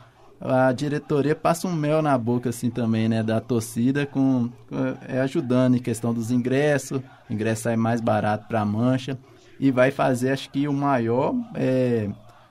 a 0.40 0.72
diretoria 0.72 1.34
passa 1.34 1.66
um 1.66 1.74
mel 1.74 2.00
na 2.00 2.16
boca 2.16 2.50
assim 2.50 2.70
também, 2.70 3.08
né, 3.08 3.22
da 3.22 3.40
torcida 3.40 4.06
com 4.06 4.48
com- 4.68 4.96
é 5.08 5.20
ajudando 5.20 5.76
em 5.76 5.80
questão 5.80 6.14
dos 6.14 6.30
ingressos, 6.30 7.00
o 7.28 7.32
ingresso 7.32 7.62
sai 7.62 7.76
mais 7.76 8.00
barato 8.00 8.46
para 8.46 8.60
a 8.60 8.64
Mancha 8.64 9.18
e 9.58 9.70
vai 9.70 9.90
fazer 9.90 10.30
acho 10.30 10.50
que 10.50 10.68
o 10.68 10.72
maior 10.72 11.34
é, 11.54 12.08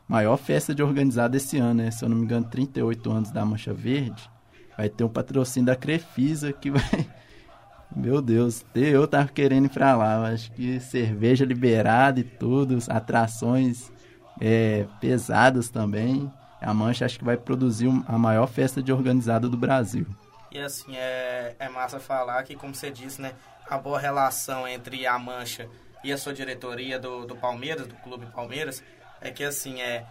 maior 0.07 0.37
festa 0.37 0.73
de 0.75 0.83
organizada 0.83 1.37
esse 1.37 1.57
ano, 1.57 1.75
né? 1.83 1.91
Se 1.91 2.03
eu 2.03 2.09
não 2.09 2.17
me 2.17 2.23
engano, 2.23 2.45
38 2.45 3.11
anos 3.11 3.31
da 3.31 3.45
Mancha 3.45 3.73
Verde. 3.73 4.29
Vai 4.77 4.89
ter 4.89 5.03
um 5.03 5.09
patrocínio 5.09 5.65
da 5.67 5.75
Crefisa 5.75 6.53
que 6.53 6.69
vai. 6.71 6.81
Meu 7.95 8.21
Deus, 8.21 8.65
eu 8.75 9.07
tava 9.07 9.27
querendo 9.29 9.65
ir 9.65 9.69
pra 9.69 9.95
lá. 9.95 10.27
Acho 10.27 10.51
que 10.51 10.79
cerveja 10.79 11.45
liberada 11.45 12.19
e 12.19 12.23
tudo, 12.23 12.77
atrações 12.89 13.91
é, 14.39 14.85
pesadas 14.99 15.69
também. 15.69 16.31
A 16.61 16.73
Mancha 16.73 17.05
acho 17.05 17.19
que 17.19 17.25
vai 17.25 17.37
produzir 17.37 17.87
a 18.07 18.17
maior 18.17 18.47
festa 18.47 18.81
de 18.81 18.91
organizada 18.91 19.47
do 19.47 19.57
Brasil. 19.57 20.05
E 20.51 20.59
assim, 20.59 20.95
é, 20.95 21.55
é 21.59 21.69
massa 21.69 21.99
falar 21.99 22.41
que, 22.43 22.55
como 22.55 22.73
você 22.73 22.89
disse, 22.89 23.21
né, 23.21 23.33
a 23.69 23.77
boa 23.77 23.99
relação 23.99 24.67
entre 24.67 25.05
a 25.05 25.19
Mancha 25.19 25.69
e 26.03 26.11
a 26.11 26.17
sua 26.17 26.33
diretoria 26.33 26.97
do, 26.99 27.25
do 27.25 27.35
Palmeiras, 27.35 27.85
do 27.85 27.95
Clube 27.95 28.25
Palmeiras, 28.27 28.83
é 29.21 29.29
que 29.29 29.43
assim, 29.43 29.81
é, 29.81 30.05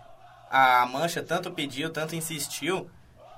a 0.51 0.87
Mancha 0.87 1.23
tanto 1.23 1.51
pediu, 1.51 1.91
tanto 1.91 2.15
insistiu, 2.15 2.89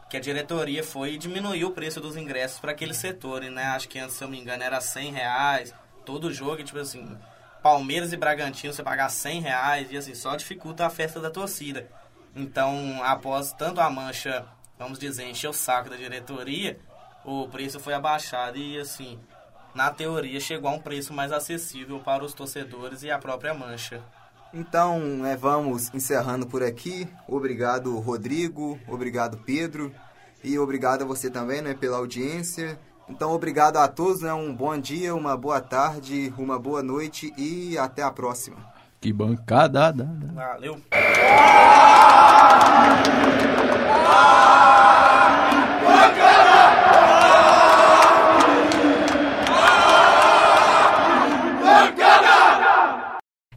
que 0.09 0.17
a 0.17 0.21
diretoria 0.21 0.83
foi 0.83 1.15
e 1.15 1.19
diminuiu 1.19 1.69
o 1.69 1.73
preço 1.73 2.01
dos 2.01 2.17
ingressos 2.17 2.59
para 2.59 2.73
aquele 2.73 2.95
setor, 2.95 3.43
né? 3.43 3.65
Acho 3.65 3.89
que 3.89 3.99
antes, 3.99 4.17
se 4.17 4.25
eu 4.25 4.29
me 4.29 4.41
engano, 4.41 4.63
era 4.63 4.81
100 4.81 5.13
reais, 5.13 5.75
todo 6.05 6.33
jogo, 6.33 6.65
tipo 6.65 6.79
assim, 6.79 7.17
Palmeiras 7.63 8.13
e 8.13 8.17
Bragantino, 8.17 8.73
você 8.73 8.83
pagar 8.83 9.11
100 9.11 9.43
reais, 9.43 9.93
e 9.93 9.97
assim, 9.97 10.15
só 10.15 10.35
dificulta 10.35 10.87
a 10.87 10.91
festa 10.91 11.21
da 11.21 11.31
torcida. 11.31 11.87
Então, 12.39 13.03
após 13.03 13.53
tanto 13.53 13.81
a 13.81 13.91
mancha, 13.91 14.47
vamos 14.79 14.97
dizer, 14.97 15.29
encher 15.29 15.51
o 15.51 15.53
saco 15.53 15.91
da 15.91 15.97
diretoria, 15.97 16.79
o 17.25 17.49
preço 17.49 17.81
foi 17.81 17.95
abaixado 17.95 18.57
e, 18.57 18.79
assim, 18.79 19.19
na 19.75 19.91
teoria, 19.91 20.39
chegou 20.39 20.71
a 20.71 20.75
um 20.75 20.79
preço 20.79 21.13
mais 21.13 21.33
acessível 21.33 21.99
para 21.99 22.25
os 22.25 22.33
torcedores 22.33 23.03
e 23.03 23.11
a 23.11 23.19
própria 23.19 23.53
mancha. 23.53 24.01
Então, 24.55 25.01
né, 25.01 25.37
vamos 25.37 25.93
encerrando 25.93 26.47
por 26.47 26.63
aqui. 26.63 27.09
Obrigado, 27.27 27.99
Rodrigo. 27.99 28.79
Obrigado, 28.87 29.39
Pedro. 29.39 29.93
E 30.43 30.57
obrigado 30.61 31.03
a 31.03 31.07
você 31.07 31.29
também, 31.29 31.61
né, 31.61 31.75
pela 31.75 31.97
audiência. 31.97 32.79
Então, 33.09 33.33
obrigado 33.33 33.79
a 33.79 33.89
todos, 33.89 34.23
né? 34.23 34.33
Um 34.33 34.55
bom 34.55 34.79
dia, 34.79 35.13
uma 35.13 35.37
boa 35.37 35.61
tarde, 35.61 36.33
uma 36.39 36.57
boa 36.57 36.85
noite 36.85 37.33
e 37.37 37.77
até 37.77 38.03
a 38.03 38.13
próxima. 38.13 38.78
Que 39.01 39.13
bancada! 39.13 39.93
da- 39.93 40.05
da- 40.05 40.33
Valeu! 40.35 40.81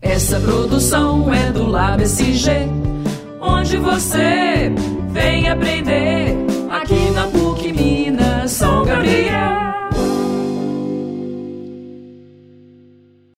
Essa 0.02 0.40
produção 0.40 1.34
é 1.34 1.52
do 1.52 1.66
Lab 1.68 2.02
SG, 2.04 2.52
onde 3.40 3.78
você 3.78 4.72
vem 5.12 5.50
aprender 5.50 6.31